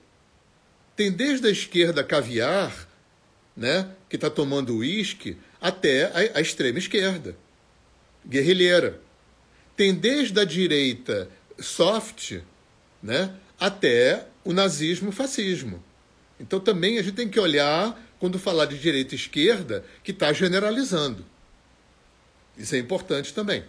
Tem 0.97 1.13
desde 1.13 1.47
a 1.47 1.51
esquerda 1.51 2.03
caviar, 2.03 2.89
né, 3.57 3.89
que 4.09 4.17
está 4.17 4.29
tomando 4.29 4.79
uísque, 4.79 5.39
até 5.61 6.07
a, 6.07 6.39
a 6.39 6.41
extrema 6.41 6.81
esquerda 6.81 7.37
guerrilheira. 8.27 9.01
Tem 9.77 9.95
desde 9.95 10.39
a 10.41 10.45
direita 10.45 11.29
soft 11.59 12.41
né, 13.03 13.35
até 13.59 14.27
o 14.45 14.53
nazismo 14.53 15.13
fascismo. 15.13 15.83
Então 16.39 16.61
também 16.61 16.99
a 16.99 17.03
gente 17.03 17.15
tem 17.15 17.29
que 17.29 17.41
olhar, 17.41 18.01
quando 18.19 18.39
falar 18.39 18.67
de 18.67 18.79
direita 18.79 19.15
e 19.15 19.19
esquerda, 19.19 19.85
que 20.03 20.11
está 20.11 20.33
generalizando. 20.33 21.25
Isso 22.57 22.75
é 22.75 22.79
importante 22.79 23.35
também. 23.35 23.65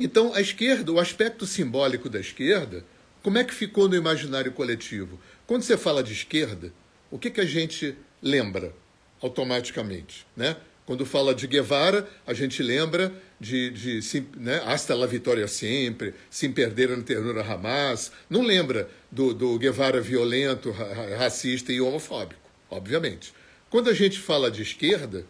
Então, 0.00 0.32
a 0.32 0.40
esquerda, 0.40 0.92
o 0.92 1.00
aspecto 1.00 1.44
simbólico 1.46 2.08
da 2.08 2.20
esquerda, 2.20 2.84
como 3.22 3.36
é 3.36 3.44
que 3.44 3.52
ficou 3.52 3.88
no 3.88 3.96
imaginário 3.96 4.52
coletivo? 4.52 5.20
Quando 5.46 5.62
você 5.62 5.76
fala 5.76 6.02
de 6.02 6.12
esquerda, 6.12 6.72
o 7.10 7.18
que, 7.18 7.30
que 7.30 7.40
a 7.40 7.44
gente 7.44 7.96
lembra 8.22 8.72
automaticamente? 9.20 10.26
Né? 10.36 10.56
Quando 10.88 11.04
fala 11.04 11.34
de 11.34 11.46
Guevara, 11.46 12.08
a 12.26 12.32
gente 12.32 12.62
lembra 12.62 13.12
de, 13.38 13.68
de 13.68 14.24
né, 14.38 14.62
hasta 14.64 14.94
la 14.94 15.04
vitória 15.04 15.46
sempre, 15.46 16.14
sem 16.30 16.50
perder 16.50 16.90
a 16.90 17.02
ternura 17.02 17.42
Hamas. 17.42 18.10
Não 18.30 18.40
lembra 18.40 18.88
do, 19.12 19.34
do 19.34 19.58
Guevara 19.58 20.00
violento, 20.00 20.70
racista 21.18 21.74
e 21.74 21.78
homofóbico, 21.78 22.40
obviamente. 22.70 23.34
Quando 23.68 23.90
a 23.90 23.92
gente 23.92 24.18
fala 24.18 24.50
de 24.50 24.62
esquerda, 24.62 25.26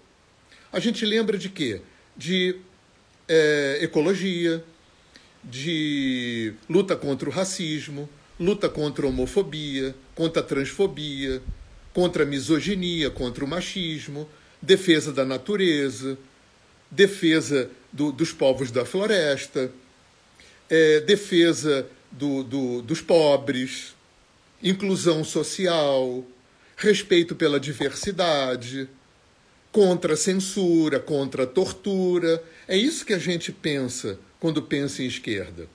a 0.72 0.78
gente 0.78 1.04
lembra 1.04 1.36
de 1.36 1.48
quê? 1.48 1.80
De 2.16 2.54
é, 3.26 3.80
ecologia, 3.82 4.62
de 5.42 6.54
luta 6.70 6.94
contra 6.94 7.28
o 7.28 7.32
racismo, 7.32 8.08
luta 8.38 8.68
contra 8.68 9.06
a 9.06 9.08
homofobia, 9.08 9.92
contra 10.14 10.40
a 10.40 10.44
transfobia, 10.44 11.42
contra 11.92 12.22
a 12.22 12.26
misoginia, 12.26 13.10
contra 13.10 13.44
o 13.44 13.48
machismo 13.48 14.28
defesa 14.60 15.12
da 15.12 15.24
natureza, 15.24 16.18
defesa 16.90 17.70
do, 17.92 18.12
dos 18.12 18.32
povos 18.32 18.70
da 18.70 18.84
floresta, 18.84 19.70
é, 20.68 21.00
defesa 21.00 21.86
do, 22.10 22.42
do, 22.42 22.82
dos 22.82 23.00
pobres, 23.00 23.94
inclusão 24.62 25.22
social, 25.24 26.24
respeito 26.76 27.34
pela 27.34 27.60
diversidade, 27.60 28.88
contra 29.70 30.14
a 30.14 30.16
censura, 30.16 30.98
contra 30.98 31.44
a 31.44 31.46
tortura. 31.46 32.42
É 32.66 32.76
isso 32.76 33.04
que 33.04 33.12
a 33.12 33.18
gente 33.18 33.52
pensa 33.52 34.18
quando 34.40 34.62
pensa 34.62 35.02
em 35.02 35.06
esquerda. 35.06 35.68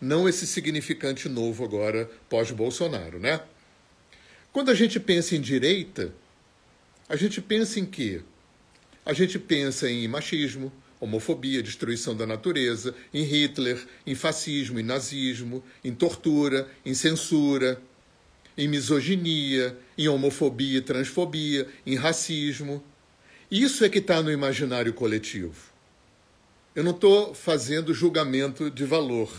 Não 0.00 0.28
esse 0.28 0.46
significante 0.46 1.28
novo 1.28 1.64
agora 1.64 2.10
pós-Bolsonaro, 2.28 3.18
né? 3.20 3.40
Quando 4.52 4.70
a 4.70 4.74
gente 4.74 4.98
pensa 4.98 5.36
em 5.36 5.40
direita, 5.40 6.12
a 7.08 7.16
gente 7.16 7.40
pensa 7.40 7.80
em 7.80 7.86
quê? 7.86 8.22
A 9.04 9.12
gente 9.12 9.38
pensa 9.38 9.90
em 9.90 10.06
machismo, 10.06 10.72
homofobia, 11.00 11.62
destruição 11.62 12.16
da 12.16 12.24
natureza, 12.24 12.94
em 13.12 13.24
Hitler, 13.24 13.84
em 14.06 14.14
fascismo, 14.14 14.78
em 14.78 14.84
nazismo, 14.84 15.62
em 15.82 15.92
tortura, 15.92 16.68
em 16.86 16.94
censura, 16.94 17.82
em 18.56 18.68
misoginia, 18.68 19.76
em 19.98 20.06
homofobia 20.08 20.78
e 20.78 20.82
transfobia, 20.82 21.66
em 21.84 21.96
racismo. 21.96 22.82
Isso 23.50 23.84
é 23.84 23.88
que 23.88 23.98
está 23.98 24.22
no 24.22 24.30
imaginário 24.30 24.94
coletivo. 24.94 25.72
Eu 26.74 26.84
não 26.84 26.92
estou 26.92 27.34
fazendo 27.34 27.92
julgamento 27.92 28.70
de 28.70 28.84
valor. 28.84 29.30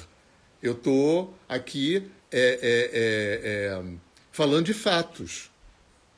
Eu 0.62 0.74
estou 0.74 1.34
aqui 1.48 2.04
é, 2.32 2.40
é, 2.40 2.42
é, 2.42 3.82
é, 3.82 3.84
falando 4.32 4.66
de 4.66 4.74
fatos. 4.74 5.50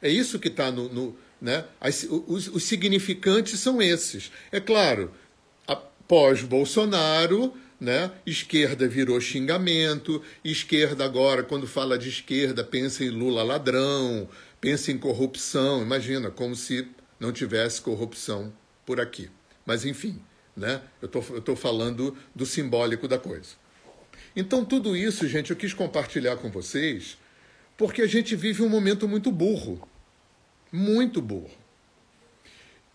É 0.02 0.10
isso 0.10 0.40
que 0.40 0.48
está 0.50 0.72
no, 0.72 0.90
no, 0.90 1.18
né? 1.42 1.66
As, 1.80 2.04
os, 2.10 2.48
os 2.48 2.64
significantes 2.64 3.60
são 3.60 3.82
esses. 3.82 4.32
É 4.52 4.60
claro, 4.60 5.12
após 5.68 6.42
Bolsonaro, 6.42 7.54
né? 7.80 8.12
Esquerda 8.26 8.88
virou 8.88 9.20
xingamento, 9.20 10.22
esquerda 10.44 11.04
agora, 11.04 11.44
quando 11.44 11.68
fala 11.68 11.98
de 11.98 12.10
esquerda, 12.10 12.64
pensa 12.64 13.04
em 13.04 13.10
Lula 13.10 13.44
ladrão, 13.44 14.28
pensa 14.62 14.92
em 14.92 14.98
corrupção. 14.98 15.82
Imagina, 15.82 16.32
como 16.32 16.56
se 16.56 16.88
não 17.20 17.32
tivesse 17.32 17.82
corrupção 17.82 18.54
por 18.86 19.00
aqui. 19.00 19.30
Mas 19.66 19.86
enfim, 19.86 20.22
né? 20.56 20.82
Eu 21.02 21.10
estou 21.38 21.56
falando 21.56 22.16
do 22.34 22.46
simbólico 22.46 23.08
da 23.08 23.18
coisa. 23.18 23.56
Então, 24.36 24.66
tudo 24.66 24.96
isso, 24.96 25.28
gente, 25.28 25.52
eu 25.52 25.56
quis 25.56 25.74
compartilhar 25.74 26.38
com 26.38 26.50
vocês, 26.50 27.18
porque 27.78 28.02
a 28.02 28.08
gente 28.08 28.36
vive 28.36 28.62
um 28.62 28.70
momento 28.70 29.08
muito 29.08 29.32
burro 29.32 29.88
muito 30.72 31.22
burro. 31.22 31.52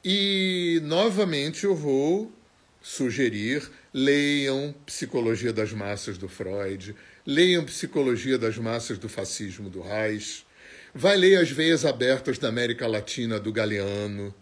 E, 0.05 0.81
novamente, 0.83 1.65
eu 1.65 1.75
vou 1.75 2.33
sugerir: 2.81 3.71
leiam 3.93 4.75
Psicologia 4.87 5.53
das 5.53 5.73
Massas 5.73 6.17
do 6.17 6.29
Freud, 6.29 6.95
leiam 7.27 7.65
Psicologia 7.65 8.39
das 8.39 8.57
Massas 8.57 8.99
do 8.99 9.09
Fascismo 9.09 9.69
do 9.69 9.81
Reich, 9.81 10.45
vai 10.95 11.17
ler 11.17 11.37
As 11.37 11.51
Veias 11.51 11.85
Abertas 11.85 12.39
da 12.39 12.49
América 12.49 12.87
Latina 12.87 13.39
do 13.39 13.53
Galeano, 13.53 14.35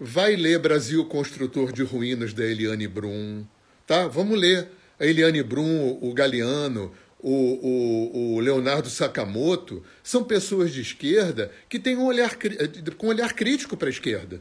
vai 0.00 0.36
ler 0.36 0.58
Brasil 0.58 1.04
Construtor 1.04 1.72
de 1.72 1.82
Ruínas 1.82 2.32
da 2.32 2.44
Eliane 2.44 2.88
Brum, 2.88 3.46
tá? 3.86 4.08
Vamos 4.08 4.38
ler 4.38 4.68
a 4.98 5.06
Eliane 5.06 5.42
Brum, 5.42 5.98
o 6.02 6.12
Galeano, 6.12 6.92
o, 7.20 7.32
o, 7.32 8.34
o, 8.36 8.40
Leonardo 8.40 8.88
Sakamoto, 8.88 9.82
são 10.02 10.22
pessoas 10.22 10.72
de 10.72 10.80
esquerda 10.80 11.50
que 11.68 11.78
têm 11.78 11.96
um 11.96 12.06
olhar, 12.06 12.36
com 12.96 13.06
um 13.06 13.10
olhar 13.10 13.32
crítico 13.32 13.76
para 13.76 13.88
a 13.88 13.90
esquerda. 13.90 14.40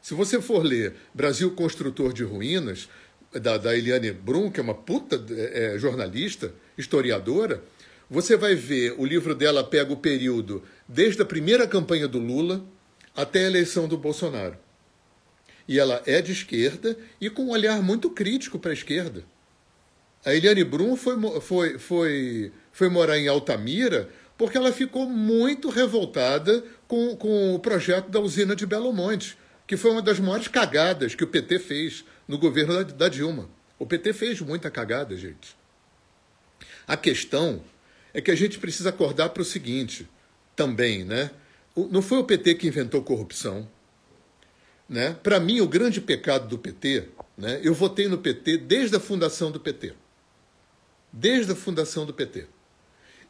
Se 0.00 0.14
você 0.14 0.42
for 0.42 0.64
ler 0.64 0.94
Brasil 1.14 1.50
Construtor 1.52 2.12
de 2.12 2.24
Ruínas, 2.24 2.88
da, 3.32 3.56
da 3.56 3.76
Eliane 3.76 4.12
Brum, 4.12 4.50
que 4.50 4.60
é 4.60 4.62
uma 4.62 4.74
puta 4.74 5.24
é, 5.30 5.78
jornalista, 5.78 6.52
historiadora, 6.76 7.62
você 8.10 8.36
vai 8.36 8.54
ver, 8.54 8.94
o 8.98 9.06
livro 9.06 9.34
dela 9.34 9.64
pega 9.64 9.92
o 9.92 9.96
período 9.96 10.62
desde 10.86 11.22
a 11.22 11.24
primeira 11.24 11.66
campanha 11.66 12.06
do 12.06 12.18
Lula 12.18 12.64
até 13.16 13.44
a 13.44 13.48
eleição 13.48 13.88
do 13.88 13.96
Bolsonaro. 13.96 14.56
E 15.66 15.78
ela 15.78 16.02
é 16.04 16.20
de 16.20 16.32
esquerda 16.32 16.98
e 17.20 17.30
com 17.30 17.44
um 17.44 17.50
olhar 17.50 17.80
muito 17.80 18.10
crítico 18.10 18.58
para 18.58 18.70
a 18.70 18.74
esquerda. 18.74 19.24
A 20.24 20.34
Eliane 20.34 20.62
Brum 20.64 20.96
foi, 20.96 21.16
foi, 21.40 21.78
foi, 21.78 22.52
foi 22.70 22.88
morar 22.88 23.18
em 23.18 23.28
Altamira 23.28 24.08
porque 24.38 24.56
ela 24.56 24.72
ficou 24.72 25.08
muito 25.08 25.68
revoltada 25.68 26.64
com, 26.88 27.16
com 27.16 27.54
o 27.54 27.58
projeto 27.58 28.08
da 28.08 28.20
usina 28.20 28.56
de 28.56 28.66
Belo 28.66 28.92
Monte, 28.92 29.36
que 29.66 29.76
foi 29.76 29.90
uma 29.90 30.02
das 30.02 30.18
maiores 30.18 30.48
cagadas 30.48 31.14
que 31.14 31.24
o 31.24 31.28
PT 31.28 31.58
fez 31.58 32.04
no 32.26 32.38
governo 32.38 32.84
da, 32.84 32.92
da 32.92 33.08
Dilma. 33.08 33.48
O 33.78 33.86
PT 33.86 34.12
fez 34.12 34.40
muita 34.40 34.70
cagada, 34.70 35.16
gente. 35.16 35.56
A 36.86 36.96
questão 36.96 37.62
é 38.14 38.20
que 38.20 38.30
a 38.30 38.34
gente 38.34 38.58
precisa 38.58 38.88
acordar 38.88 39.30
para 39.30 39.42
o 39.42 39.44
seguinte: 39.44 40.08
também, 40.54 41.04
né? 41.04 41.30
Não 41.74 42.02
foi 42.02 42.18
o 42.18 42.24
PT 42.24 42.56
que 42.56 42.68
inventou 42.68 43.02
corrupção. 43.02 43.68
Né? 44.88 45.16
Para 45.22 45.40
mim, 45.40 45.60
o 45.60 45.68
grande 45.68 46.00
pecado 46.00 46.46
do 46.48 46.58
PT, 46.58 47.08
né? 47.36 47.60
eu 47.62 47.72
votei 47.72 48.08
no 48.08 48.18
PT 48.18 48.58
desde 48.58 48.94
a 48.96 49.00
fundação 49.00 49.50
do 49.50 49.58
PT. 49.58 49.94
Desde 51.12 51.52
a 51.52 51.56
fundação 51.56 52.06
do 52.06 52.14
PT. 52.14 52.46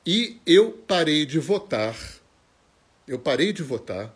E 0.07 0.41
eu 0.47 0.73
parei 0.87 1.27
de 1.27 1.39
votar, 1.39 1.97
eu 3.07 3.19
parei 3.19 3.53
de 3.53 3.63
votar 3.63 4.15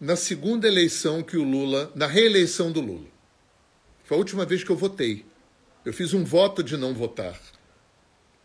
na 0.00 0.16
segunda 0.16 0.68
eleição 0.68 1.22
que 1.22 1.36
o 1.36 1.42
Lula, 1.42 1.90
na 1.94 2.06
reeleição 2.06 2.70
do 2.70 2.80
Lula. 2.80 3.08
Foi 4.04 4.16
a 4.16 4.18
última 4.18 4.44
vez 4.44 4.62
que 4.62 4.70
eu 4.70 4.76
votei. 4.76 5.24
Eu 5.84 5.92
fiz 5.92 6.14
um 6.14 6.24
voto 6.24 6.62
de 6.62 6.76
não 6.76 6.94
votar. 6.94 7.38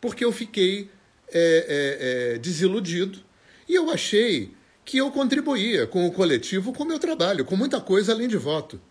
Porque 0.02 0.26
eu 0.26 0.32
fiquei 0.32 0.90
é, 1.32 2.34
é, 2.34 2.34
é, 2.36 2.38
desiludido 2.40 3.20
e 3.68 3.76
eu 3.76 3.90
achei 3.90 4.52
que 4.86 4.98
eu 4.98 5.12
contribuía 5.12 5.88
com 5.88 6.06
o 6.06 6.12
coletivo, 6.12 6.74
com 6.74 6.84
o 6.84 6.88
meu 6.88 7.00
trabalho, 7.00 7.46
com 7.46 7.56
muita 7.56 7.80
coisa 7.80 8.12
além 8.12 8.28
de 8.28 8.38
voto. 8.38 8.82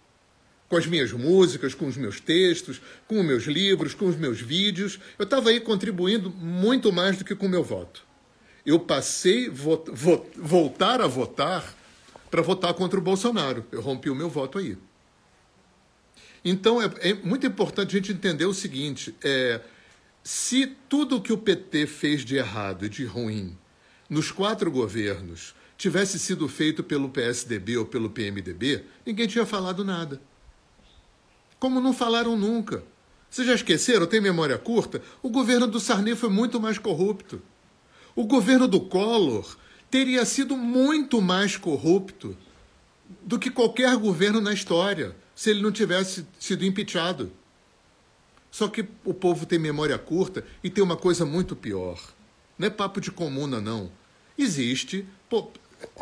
Com 0.72 0.78
as 0.78 0.87
minhas 0.87 1.12
músicas, 1.12 1.74
com 1.74 1.87
os 1.87 1.98
meus 1.98 2.18
textos, 2.18 2.80
com 3.06 3.20
os 3.20 3.26
meus 3.26 3.44
livros, 3.44 3.92
com 3.92 4.06
os 4.06 4.16
meus 4.16 4.40
vídeos. 4.40 4.98
Eu 5.18 5.24
estava 5.24 5.50
aí 5.50 5.61
contribuindo 5.61 6.30
muito 6.30 6.90
mais 6.90 7.18
do 7.18 7.26
que 7.26 7.35
com 7.35 7.44
o 7.44 7.48
meu 7.50 7.62
voto. 7.62 8.02
Eu 8.64 8.80
passei 8.80 9.50
vo 9.50 9.85
vo 9.92 10.24
voltar 10.35 11.02
a 11.02 11.06
votar 11.06 11.76
para 12.30 12.40
votar 12.40 12.72
contra 12.72 12.98
o 12.98 13.02
Bolsonaro. 13.02 13.66
Eu 13.70 13.82
rompi 13.82 14.08
o 14.08 14.14
meu 14.14 14.30
voto 14.30 14.56
aí. 14.56 14.78
Então 16.42 16.80
é, 16.80 16.90
é 17.00 17.12
muito 17.12 17.46
importante 17.46 17.94
a 17.94 17.98
gente 17.98 18.11
entender 18.11 18.46
o 18.46 18.54
seguinte: 18.54 19.14
é, 19.22 19.61
se 20.24 20.74
tudo 20.88 21.20
que 21.20 21.35
o 21.35 21.37
PT 21.37 21.87
fez 21.87 22.24
de 22.24 22.37
errado 22.37 22.87
e 22.87 22.88
de 22.88 23.04
ruim 23.04 23.58
nos 24.08 24.30
quatro 24.30 24.70
governos 24.70 25.54
tivesse 25.76 26.18
sido 26.18 26.48
feito 26.48 26.82
pelo 26.82 27.11
PSDB 27.11 27.76
ou 27.76 27.85
pelo 27.85 28.08
PMDB, 28.08 28.85
ninguém 29.04 29.26
tinha 29.26 29.44
falado 29.44 29.85
nada. 29.85 30.32
Como 31.62 31.81
não 31.81 31.92
falaram 31.92 32.37
nunca. 32.37 32.83
Vocês 33.31 33.46
já 33.46 33.55
esqueceram? 33.55 34.05
Tem 34.05 34.20
memória 34.20 34.59
curta? 34.59 35.01
O 35.22 35.31
governo 35.31 35.68
do 35.68 35.79
Sarney 35.79 36.16
foi 36.16 36.29
muito 36.29 36.61
mais 36.61 36.77
corrupto. 36.77 37.40
O 38.16 38.25
governo 38.25 38.66
do 38.66 38.81
Collor 38.81 39.57
teria 39.88 40.25
sido 40.25 40.57
muito 40.57 41.22
mais 41.22 41.57
corrupto 41.57 42.37
do 43.20 43.38
que 43.38 43.48
qualquer 43.48 43.96
governo 43.96 44.40
na 44.40 44.53
história, 44.53 45.14
se 45.37 45.51
ele 45.51 45.62
não 45.62 45.70
tivesse 45.70 46.27
sido 46.37 46.64
impeachado. 46.64 47.31
Só 48.51 48.66
que 48.66 48.85
o 49.05 49.14
povo 49.14 49.46
tem 49.46 49.61
memória 49.61 49.96
curta 49.96 50.44
e 50.64 50.68
tem 50.68 50.83
uma 50.83 50.96
coisa 50.96 51.25
muito 51.25 51.55
pior. 51.55 51.96
Não 52.59 52.66
é 52.66 52.70
papo 52.70 53.01
de 53.01 53.12
comuna, 53.12 53.61
não. 53.61 53.88
Existe. 54.37 55.07
Pô, 55.31 55.48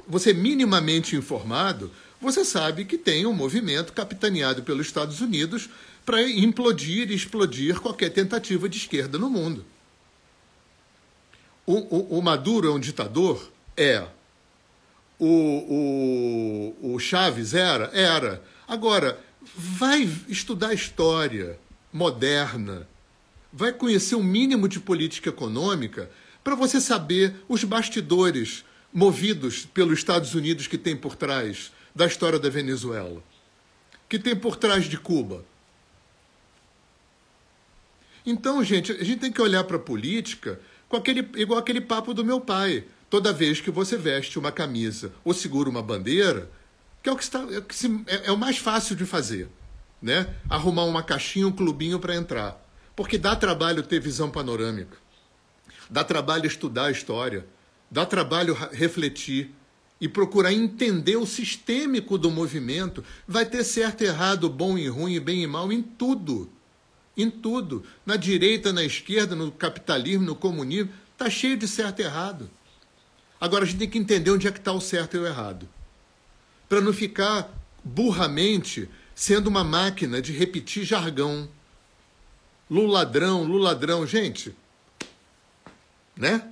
você 0.08 0.32
minimamente 0.32 1.16
informado, 1.16 1.90
você 2.20 2.44
sabe 2.44 2.84
que 2.84 2.98
tem 2.98 3.24
um 3.24 3.32
movimento 3.32 3.92
capitaneado 3.92 4.62
pelos 4.62 4.86
Estados 4.86 5.20
Unidos 5.20 5.70
para 6.04 6.22
implodir 6.28 7.10
e 7.10 7.14
explodir 7.14 7.80
qualquer 7.80 8.10
tentativa 8.10 8.68
de 8.68 8.76
esquerda 8.76 9.18
no 9.18 9.30
mundo. 9.30 9.64
O, 11.66 11.74
o, 11.74 12.18
o 12.18 12.22
Maduro 12.22 12.68
é 12.68 12.72
um 12.72 12.80
ditador? 12.80 13.50
É. 13.76 14.06
O, 15.18 16.74
o, 16.82 16.94
o 16.94 16.98
Chaves 16.98 17.54
era? 17.54 17.90
Era. 17.92 18.42
Agora, 18.66 19.18
vai 19.54 20.08
estudar 20.28 20.74
história 20.74 21.58
moderna, 21.92 22.86
vai 23.52 23.72
conhecer 23.72 24.14
o 24.14 24.18
um 24.18 24.24
mínimo 24.24 24.68
de 24.68 24.80
política 24.80 25.28
econômica 25.28 26.10
para 26.42 26.54
você 26.54 26.80
saber 26.80 27.34
os 27.48 27.64
bastidores 27.64 28.64
movidos 28.92 29.64
pelos 29.66 29.98
Estados 29.98 30.34
Unidos 30.34 30.66
que 30.66 30.78
tem 30.78 30.96
por 30.96 31.14
trás 31.16 31.72
da 31.94 32.06
história 32.06 32.38
da 32.38 32.48
Venezuela, 32.48 33.22
que 34.08 34.18
tem 34.18 34.36
por 34.36 34.56
trás 34.56 34.84
de 34.84 34.96
Cuba. 34.98 35.44
Então, 38.24 38.62
gente, 38.62 38.92
a 38.92 39.04
gente 39.04 39.20
tem 39.20 39.32
que 39.32 39.40
olhar 39.40 39.64
para 39.64 39.76
a 39.76 39.80
política 39.80 40.60
com 40.88 40.96
aquele, 40.96 41.28
igual 41.36 41.58
aquele 41.58 41.80
papo 41.80 42.12
do 42.12 42.24
meu 42.24 42.40
pai. 42.40 42.84
Toda 43.08 43.32
vez 43.32 43.60
que 43.60 43.70
você 43.70 43.96
veste 43.96 44.38
uma 44.38 44.52
camisa 44.52 45.12
ou 45.24 45.34
segura 45.34 45.68
uma 45.68 45.82
bandeira, 45.82 46.48
que 47.02 47.08
é 47.08 47.12
o 47.12 47.16
que, 47.16 47.24
está, 47.24 47.40
é, 47.40 47.58
o, 47.58 47.62
que 47.62 47.74
se, 47.74 47.86
é, 48.06 48.26
é 48.26 48.32
o 48.32 48.36
mais 48.36 48.58
fácil 48.58 48.94
de 48.94 49.04
fazer 49.04 49.48
né? 50.00 50.34
Arrumar 50.48 50.84
uma 50.84 51.02
caixinha, 51.02 51.46
um 51.46 51.52
clubinho 51.52 51.98
para 51.98 52.14
entrar. 52.14 52.60
Porque 52.96 53.18
dá 53.18 53.36
trabalho 53.36 53.82
ter 53.82 54.00
visão 54.00 54.30
panorâmica. 54.30 54.96
Dá 55.88 56.04
trabalho 56.04 56.46
estudar 56.46 56.86
a 56.86 56.90
história. 56.90 57.46
Dá 57.90 58.06
trabalho 58.06 58.54
refletir 58.72 59.54
e 60.00 60.08
procurar 60.08 60.52
entender 60.52 61.16
o 61.16 61.26
sistêmico 61.26 62.16
do 62.16 62.30
movimento. 62.30 63.04
Vai 63.28 63.44
ter 63.44 63.62
certo 63.62 64.02
errado, 64.02 64.48
bom 64.48 64.78
e 64.78 64.88
ruim, 64.88 65.20
bem 65.20 65.42
e 65.42 65.46
mal 65.46 65.70
em 65.70 65.82
tudo. 65.82 66.50
Em 67.16 67.30
tudo. 67.30 67.84
Na 68.06 68.16
direita, 68.16 68.72
na 68.72 68.82
esquerda, 68.82 69.36
no 69.36 69.52
capitalismo, 69.52 70.24
no 70.24 70.34
comunismo. 70.34 70.90
Está 71.12 71.28
cheio 71.28 71.56
de 71.56 71.68
certo 71.68 72.00
e 72.00 72.04
errado. 72.04 72.48
Agora 73.38 73.64
a 73.64 73.66
gente 73.66 73.78
tem 73.78 73.90
que 73.90 73.98
entender 73.98 74.30
onde 74.30 74.48
é 74.48 74.50
que 74.50 74.58
está 74.58 74.72
o 74.72 74.80
certo 74.80 75.16
e 75.16 75.20
o 75.20 75.26
errado. 75.26 75.68
Para 76.66 76.80
não 76.80 76.92
ficar 76.92 77.52
burramente 77.84 78.88
sendo 79.14 79.48
uma 79.48 79.62
máquina 79.62 80.22
de 80.22 80.32
repetir 80.32 80.84
jargão. 80.84 81.46
Luladrão, 82.70 83.42
luladrão, 83.42 84.06
gente. 84.06 84.54
Né? 86.16 86.50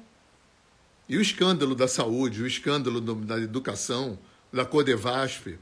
E 1.09 1.17
o 1.17 1.23
escândalo 1.23 1.75
da 1.75 1.89
saúde, 1.89 2.43
o 2.43 2.47
escândalo 2.47 3.01
do, 3.01 3.15
da 3.15 3.39
educação, 3.39 4.19
da 4.53 4.65
Codevasf, 4.65 5.59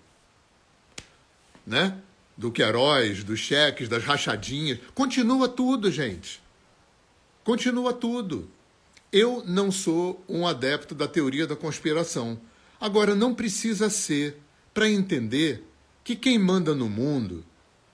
né? 1.67 1.99
Do 2.37 2.51
Queiroz, 2.51 3.25
dos 3.25 3.39
cheques, 3.39 3.89
das 3.89 4.05
rachadinhas. 4.05 4.79
Continua 4.95 5.49
tudo, 5.49 5.91
gente. 5.91 6.43
Continua 7.45 7.93
tudo. 7.93 8.51
Eu 9.13 9.43
não 9.47 9.71
sou 9.71 10.23
um 10.29 10.47
adepto 10.47 10.95
da 10.95 11.09
teoria 11.09 11.47
da 11.47 11.57
conspiração. 11.57 12.39
Agora, 12.81 13.15
não 13.15 13.35
precisa 13.35 13.89
ser 13.89 14.39
para 14.75 14.91
entender 14.91 15.65
que 16.05 16.15
quem 16.15 16.39
manda 16.39 16.75
no 16.75 16.89
mundo 16.89 17.45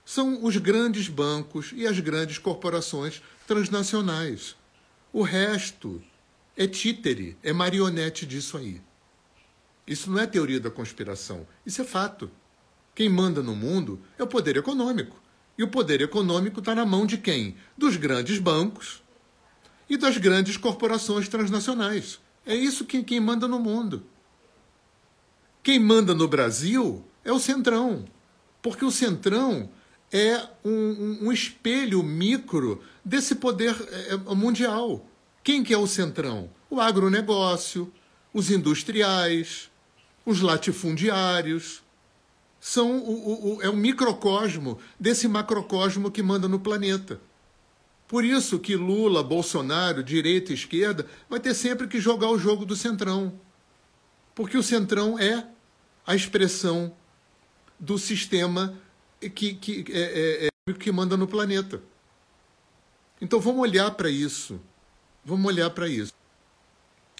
são 0.03 0.43
os 0.43 0.57
grandes 0.57 1.07
bancos 1.07 1.71
e 1.73 1.87
as 1.87 1.99
grandes 1.99 2.37
corporações 2.37 3.21
transnacionais. 3.47 4.55
O 5.13 5.21
resto 5.21 6.01
é 6.55 6.67
títere, 6.67 7.37
é 7.43 7.51
marionete 7.51 8.25
disso 8.25 8.57
aí. 8.57 8.81
Isso 9.85 10.09
não 10.09 10.19
é 10.19 10.27
teoria 10.27 10.59
da 10.59 10.71
conspiração, 10.71 11.45
isso 11.65 11.81
é 11.81 11.85
fato. 11.85 12.29
Quem 12.95 13.09
manda 13.09 13.41
no 13.41 13.55
mundo 13.55 13.99
é 14.17 14.23
o 14.23 14.27
poder 14.27 14.55
econômico. 14.57 15.21
E 15.57 15.63
o 15.63 15.67
poder 15.67 16.01
econômico 16.01 16.59
está 16.59 16.73
na 16.73 16.85
mão 16.85 17.05
de 17.05 17.17
quem? 17.17 17.55
Dos 17.77 17.95
grandes 17.95 18.39
bancos 18.39 19.03
e 19.89 19.97
das 19.97 20.17
grandes 20.17 20.57
corporações 20.57 21.27
transnacionais. 21.27 22.19
É 22.45 22.55
isso 22.55 22.85
que 22.85 23.03
quem 23.03 23.19
manda 23.19 23.47
no 23.47 23.59
mundo. 23.59 24.03
Quem 25.61 25.79
manda 25.79 26.13
no 26.13 26.27
Brasil 26.27 27.05
é 27.23 27.31
o 27.31 27.39
Centrão. 27.39 28.05
Porque 28.61 28.83
o 28.83 28.91
Centrão 28.91 29.69
é 30.11 30.47
um, 30.63 31.27
um, 31.27 31.31
espelho 31.31 32.03
micro 32.03 32.83
desse 33.03 33.35
poder 33.35 33.75
é, 33.89 34.13
é, 34.13 34.17
mundial. 34.35 35.05
Quem 35.43 35.63
que 35.63 35.73
é 35.73 35.77
o 35.77 35.87
Centrão? 35.87 36.49
O 36.69 36.79
agronegócio, 36.79 37.91
os 38.33 38.49
industriais, 38.49 39.69
os 40.25 40.41
latifundiários. 40.41 41.83
São 42.59 42.97
o, 42.97 43.57
o, 43.57 43.61
é 43.61 43.69
o 43.69 43.75
microcosmo 43.75 44.79
desse 44.97 45.27
macrocosmo 45.27 46.09
que 46.09 46.23
manda 46.23 46.47
no 46.47 46.59
planeta. 46.59 47.19
Por 48.07 48.23
isso 48.23 48.59
que 48.59 48.75
Lula, 48.75 49.21
Bolsonaro, 49.21 50.03
direita 50.03 50.51
e 50.51 50.55
esquerda, 50.55 51.05
vai 51.29 51.39
ter 51.39 51.53
sempre 51.53 51.87
que 51.87 51.99
jogar 51.99 52.29
o 52.29 52.39
jogo 52.39 52.65
do 52.65 52.75
Centrão. 52.75 53.33
Porque 54.33 54.57
o 54.57 54.63
Centrão 54.63 55.19
é 55.19 55.45
a 56.05 56.15
expressão 56.15 56.95
do 57.79 57.97
sistema 57.97 58.77
que, 59.19 59.55
que, 59.55 59.85
é, 59.89 60.47
é, 60.47 60.49
é, 60.69 60.73
que 60.73 60.91
manda 60.91 61.17
no 61.17 61.27
planeta. 61.27 61.81
Então 63.21 63.39
vamos 63.39 63.61
olhar 63.61 63.91
para 63.91 64.09
isso. 64.09 64.59
Vamos 65.25 65.45
olhar 65.45 65.69
para 65.69 65.87
isso. 65.87 66.13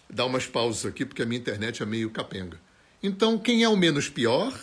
Dar 0.09 0.25
umas 0.25 0.45
pausas 0.45 0.85
aqui, 0.85 1.05
porque 1.05 1.21
a 1.21 1.25
minha 1.25 1.39
internet 1.39 1.81
é 1.81 1.85
meio 1.85 2.09
capenga. 2.09 2.59
Então, 3.01 3.37
quem 3.37 3.63
é 3.63 3.69
o 3.69 3.75
menos 3.75 4.09
pior 4.09 4.53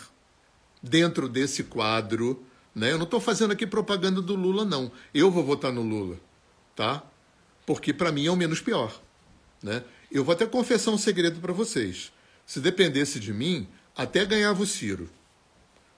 dentro 0.81 1.27
desse 1.27 1.63
quadro? 1.63 2.43
Né? 2.73 2.91
Eu 2.91 2.97
não 2.97 3.05
estou 3.05 3.19
fazendo 3.19 3.51
aqui 3.51 3.67
propaganda 3.67 4.21
do 4.21 4.35
Lula, 4.35 4.63
não. 4.63 4.91
Eu 5.13 5.29
vou 5.29 5.43
votar 5.43 5.71
no 5.71 5.81
Lula, 5.81 6.17
tá? 6.75 7.03
Porque 7.65 7.93
para 7.93 8.11
mim 8.11 8.25
é 8.25 8.31
o 8.31 8.35
menos 8.35 8.61
pior. 8.61 8.99
Né? 9.61 9.83
Eu 10.11 10.23
vou 10.23 10.33
até 10.33 10.45
confessar 10.45 10.91
um 10.91 10.97
segredo 10.97 11.39
para 11.39 11.53
vocês. 11.53 12.11
Se 12.45 12.59
dependesse 12.59 13.19
de 13.19 13.33
mim, 13.33 13.67
até 13.95 14.25
ganhava 14.25 14.61
o 14.63 14.67
Ciro 14.67 15.09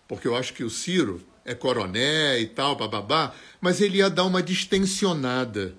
porque 0.07 0.27
eu 0.27 0.35
acho 0.35 0.53
que 0.53 0.63
o 0.63 0.69
Ciro 0.69 1.25
é 1.45 1.53
coroné 1.53 2.39
e 2.39 2.47
tal, 2.47 2.75
bababá, 2.75 3.33
mas 3.59 3.81
ele 3.81 3.97
ia 3.97 4.09
dar 4.09 4.25
uma 4.25 4.43
distensionada 4.43 5.75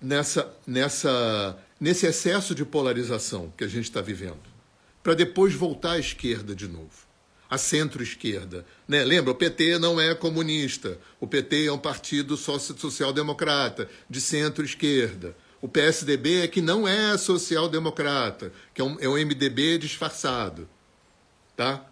nessa, 0.00 0.54
nessa, 0.66 1.58
nesse 1.80 2.06
excesso 2.06 2.54
de 2.54 2.64
polarização 2.64 3.52
que 3.56 3.64
a 3.64 3.68
gente 3.68 3.84
está 3.84 4.00
vivendo. 4.00 4.52
para 5.02 5.14
depois 5.14 5.52
voltar 5.52 5.92
à 5.92 5.98
esquerda 5.98 6.54
de 6.54 6.68
novo, 6.68 7.06
à 7.50 7.58
centro-esquerda. 7.58 8.64
Né? 8.86 9.02
Lembra, 9.04 9.32
o 9.32 9.34
PT 9.34 9.78
não 9.78 10.00
é 10.00 10.14
comunista, 10.14 10.96
o 11.18 11.26
PT 11.26 11.66
é 11.66 11.72
um 11.72 11.78
partido 11.78 12.36
social-democrata, 12.36 13.88
de 14.08 14.20
centro-esquerda. 14.20 15.34
O 15.60 15.68
PSDB 15.68 16.42
é 16.42 16.48
que 16.48 16.60
não 16.60 16.86
é 16.86 17.18
social-democrata, 17.18 18.52
que 18.72 18.80
é 18.80 18.84
um, 18.84 18.96
é 19.00 19.08
um 19.08 19.14
MDB 19.14 19.78
disfarçado. 19.78 20.68
Tá? 21.56 21.84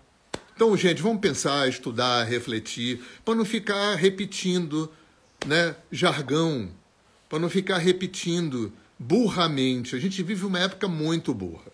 Então, 0.55 0.76
gente, 0.76 1.03
vamos 1.03 1.20
pensar, 1.20 1.68
estudar, 1.68 2.24
refletir, 2.24 3.03
para 3.24 3.35
não 3.35 3.45
ficar 3.45 3.97
repetindo 3.97 4.93
né, 5.47 5.74
jargão, 5.91 6.70
para 7.31 7.39
não 7.39 7.49
ficar 7.49 7.78
repetindo 7.78 8.72
burramente. 8.99 9.95
A 9.95 9.99
gente 10.01 10.20
vive 10.22 10.45
uma 10.45 10.59
época 10.59 10.89
muito 10.89 11.33
burra. 11.33 11.72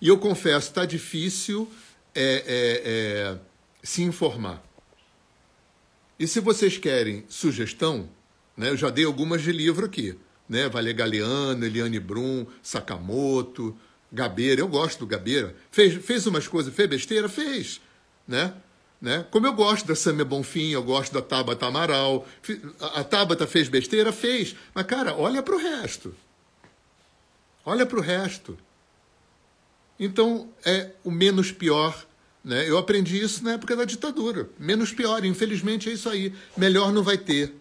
E 0.00 0.08
eu 0.08 0.18
confesso, 0.18 0.68
está 0.68 0.84
difícil 0.84 1.70
é, 2.12 2.22
é, 2.24 2.82
é, 2.84 3.38
se 3.82 4.02
informar. 4.02 4.60
E 6.18 6.26
se 6.26 6.40
vocês 6.40 6.76
querem 6.76 7.24
sugestão, 7.28 8.08
né, 8.56 8.70
eu 8.70 8.76
já 8.76 8.90
dei 8.90 9.04
algumas 9.04 9.40
de 9.42 9.52
livro 9.52 9.86
aqui. 9.86 10.18
Né, 10.48 10.68
Vale 10.68 10.92
Galeano, 10.92 11.64
Eliane 11.64 12.00
Brum, 12.00 12.44
Sakamoto, 12.60 13.78
Gabeira. 14.12 14.60
Eu 14.60 14.68
gosto 14.68 14.98
do 14.98 15.06
Gabeira. 15.06 15.54
Fez, 15.70 16.04
fez 16.04 16.26
umas 16.26 16.48
coisas, 16.48 16.74
fez 16.74 16.90
besteira? 16.90 17.28
Fez. 17.28 17.80
Né? 18.26 18.52
Né? 19.02 19.26
Como 19.32 19.48
eu 19.48 19.52
gosto 19.52 19.84
da 19.84 19.96
Samia 19.96 20.24
Bonfim, 20.24 20.70
eu 20.70 20.82
gosto 20.84 21.12
da 21.12 21.20
Tabata 21.20 21.66
Amaral. 21.66 22.24
A 22.80 23.02
Tabata 23.02 23.48
fez 23.48 23.68
besteira? 23.68 24.12
Fez. 24.12 24.54
Mas, 24.72 24.86
cara, 24.86 25.16
olha 25.16 25.42
para 25.42 25.56
o 25.56 25.58
resto. 25.58 26.14
Olha 27.66 27.84
para 27.84 27.98
o 27.98 28.00
resto. 28.00 28.56
Então, 29.98 30.48
é 30.64 30.90
o 31.02 31.10
menos 31.10 31.50
pior. 31.50 32.06
Né? 32.44 32.68
Eu 32.68 32.78
aprendi 32.78 33.20
isso 33.20 33.42
na 33.42 33.54
época 33.54 33.74
da 33.74 33.84
ditadura. 33.84 34.48
Menos 34.56 34.92
pior, 34.92 35.24
infelizmente 35.24 35.90
é 35.90 35.92
isso 35.92 36.08
aí. 36.08 36.32
Melhor 36.56 36.92
não 36.92 37.02
vai 37.02 37.18
ter. 37.18 37.52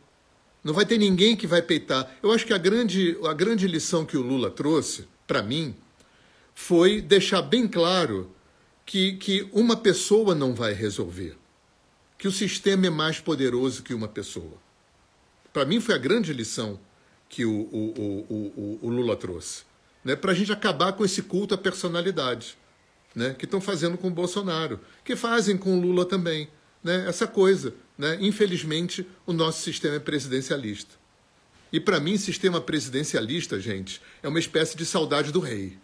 Não 0.64 0.76
vai 0.76 0.86
ter 0.86 1.00
ninguém 1.00 1.36
que 1.36 1.48
vai 1.48 1.64
peitar. 1.64 2.08
Eu 2.22 2.32
acho 2.32 2.46
que 2.46 2.54
a 2.54 2.58
grande, 2.60 3.18
a 3.26 3.34
grande 3.34 3.66
lição 3.66 4.06
que 4.06 4.16
o 4.16 4.22
Lula 4.22 4.52
trouxe, 4.52 5.08
para 5.26 5.42
mim, 5.42 5.74
foi 6.54 7.02
deixar 7.02 7.42
bem 7.42 7.68
claro 7.68 8.30
que, 8.92 9.14
que 9.14 9.50
uma 9.54 9.78
pessoa 9.78 10.36
não 10.36 10.54
vai 10.54 10.74
resolver. 10.74 11.38
Que 12.18 12.28
o 12.28 12.32
sistema 12.32 12.88
é 12.88 12.90
mais 12.90 13.22
poderoso 13.22 13.84
que 13.84 13.94
uma 13.94 14.10
pessoa. 14.10 14.58
Para 15.54 15.64
mim, 15.64 15.80
foi 15.80 15.96
a 15.96 15.98
grande 15.98 16.34
lição 16.34 16.78
que 17.30 17.46
o, 17.46 17.52
o, 17.72 18.26
o, 18.30 18.80
o 18.82 18.90
Lula 18.90 19.16
trouxe 19.16 19.64
né, 20.04 20.14
para 20.14 20.32
a 20.32 20.36
gente 20.36 20.52
acabar 20.52 20.92
com 20.92 21.06
esse 21.06 21.22
culto 21.22 21.54
à 21.54 21.58
personalidade, 21.58 22.58
né, 23.16 23.34
que 23.38 23.46
estão 23.46 23.62
fazendo 23.62 23.98
com 23.98 24.10
o 24.10 24.12
Bolsonaro, 24.12 24.78
que 25.06 25.16
fazem 25.16 25.58
com 25.58 25.78
o 25.78 25.82
Lula 25.82 26.04
também. 26.06 26.50
Né, 26.84 27.06
essa 27.08 27.26
coisa. 27.26 27.74
Né, 27.98 28.18
infelizmente, 28.20 29.08
o 29.26 29.32
nosso 29.32 29.62
sistema 29.62 29.96
é 29.96 30.00
presidencialista. 30.00 30.96
E 31.72 31.80
para 31.80 31.98
mim, 31.98 32.18
sistema 32.18 32.60
presidencialista, 32.60 33.58
gente, 33.58 34.02
é 34.22 34.28
uma 34.28 34.40
espécie 34.40 34.76
de 34.76 34.86
saudade 34.86 35.32
do 35.32 35.40
rei. 35.40 35.78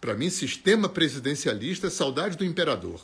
Para 0.00 0.14
mim, 0.14 0.30
sistema 0.30 0.88
presidencialista 0.88 1.88
é 1.88 1.90
saudade 1.90 2.36
do 2.36 2.44
imperador. 2.44 3.00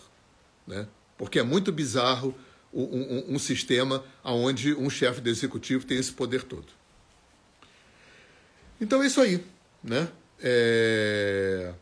Né? 0.66 0.86
Porque 1.18 1.38
é 1.38 1.42
muito 1.42 1.70
bizarro 1.70 2.34
um, 2.72 2.82
um, 2.82 3.34
um 3.34 3.38
sistema 3.38 4.04
onde 4.24 4.74
um 4.74 4.88
chefe 4.88 5.20
do 5.20 5.28
executivo 5.28 5.84
tem 5.84 5.98
esse 5.98 6.12
poder 6.12 6.42
todo. 6.42 6.66
Então 8.80 9.02
é 9.02 9.06
isso 9.06 9.20
aí, 9.20 9.42
né? 9.82 10.08
É... 10.40 11.72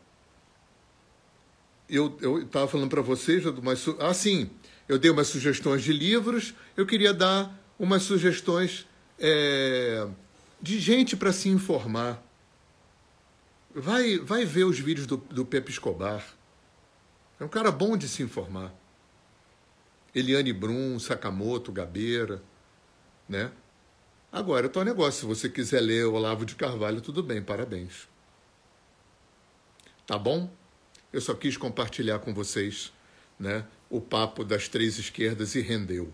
Eu 1.87 2.41
estava 2.41 2.67
falando 2.67 2.89
para 2.89 3.01
vocês, 3.01 3.45
umas, 3.45 3.85
ah, 3.99 4.13
sim, 4.13 4.49
eu 4.89 4.97
dei 4.97 5.11
umas 5.11 5.27
sugestões 5.27 5.83
de 5.83 5.93
livros, 5.93 6.55
eu 6.75 6.83
queria 6.85 7.13
dar 7.13 7.55
umas 7.77 8.01
sugestões 8.01 8.87
é, 9.19 10.07
de 10.59 10.79
gente 10.79 11.15
para 11.15 11.31
se 11.31 11.47
informar. 11.47 12.24
Vai, 13.77 14.17
vai 14.19 14.45
ver 14.45 14.63
os 14.63 14.79
vídeos 14.79 15.05
do, 15.05 15.17
do 15.17 15.45
Pepe 15.45 15.69
Escobar. 15.69 16.25
É 17.37 17.43
um 17.43 17.49
cara 17.49 17.69
bom 17.69 17.97
de 17.97 18.07
se 18.07 18.23
informar. 18.23 18.73
Eliane 20.15 20.53
Brum, 20.53 20.97
Sakamoto, 20.97 21.73
Gabeira, 21.73 22.41
né? 23.27 23.51
Agora, 24.31 24.71
o 24.73 24.83
negócio. 24.83 25.19
Se 25.19 25.25
você 25.25 25.49
quiser 25.49 25.81
ler 25.81 26.05
Olavo 26.05 26.45
de 26.45 26.55
Carvalho, 26.55 27.01
tudo 27.01 27.21
bem, 27.21 27.41
parabéns. 27.41 28.07
Tá 30.07 30.17
bom? 30.17 30.49
Eu 31.11 31.19
só 31.19 31.33
quis 31.33 31.57
compartilhar 31.57 32.19
com 32.19 32.33
vocês 32.33 32.93
né, 33.37 33.65
o 33.89 33.99
papo 33.99 34.45
das 34.45 34.69
três 34.69 34.97
esquerdas 34.97 35.53
e 35.53 35.59
rendeu. 35.59 36.13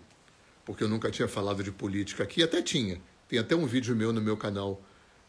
Porque 0.65 0.83
eu 0.83 0.89
nunca 0.89 1.11
tinha 1.11 1.27
falado 1.27 1.63
de 1.63 1.71
política 1.71 2.23
aqui, 2.23 2.41
até 2.41 2.59
tinha. 2.59 2.99
Tem 3.27 3.37
até 3.37 3.55
um 3.55 3.67
vídeo 3.67 3.95
meu 3.95 4.11
no 4.11 4.19
meu 4.19 4.35
canal 4.35 4.81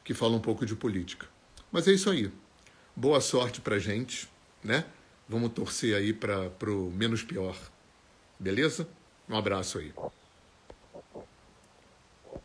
que 0.03 0.15
fala 0.15 0.35
um 0.35 0.41
pouco 0.41 0.65
de 0.65 0.75
política. 0.75 1.32
Mas 1.73 1.89
é 1.89 1.93
isso 1.93 2.11
aí. 2.11 2.31
Boa 2.95 3.21
sorte 3.21 3.63
pra 3.63 3.79
gente, 3.79 4.29
né? 4.63 4.85
Vamos 5.27 5.53
torcer 5.53 5.97
aí 5.97 6.13
para 6.13 6.71
o 6.71 6.91
menos 6.91 7.23
pior. 7.23 7.57
Beleza? 8.39 8.87
Um 9.27 9.37
abraço 9.37 9.79
aí. 9.79 9.93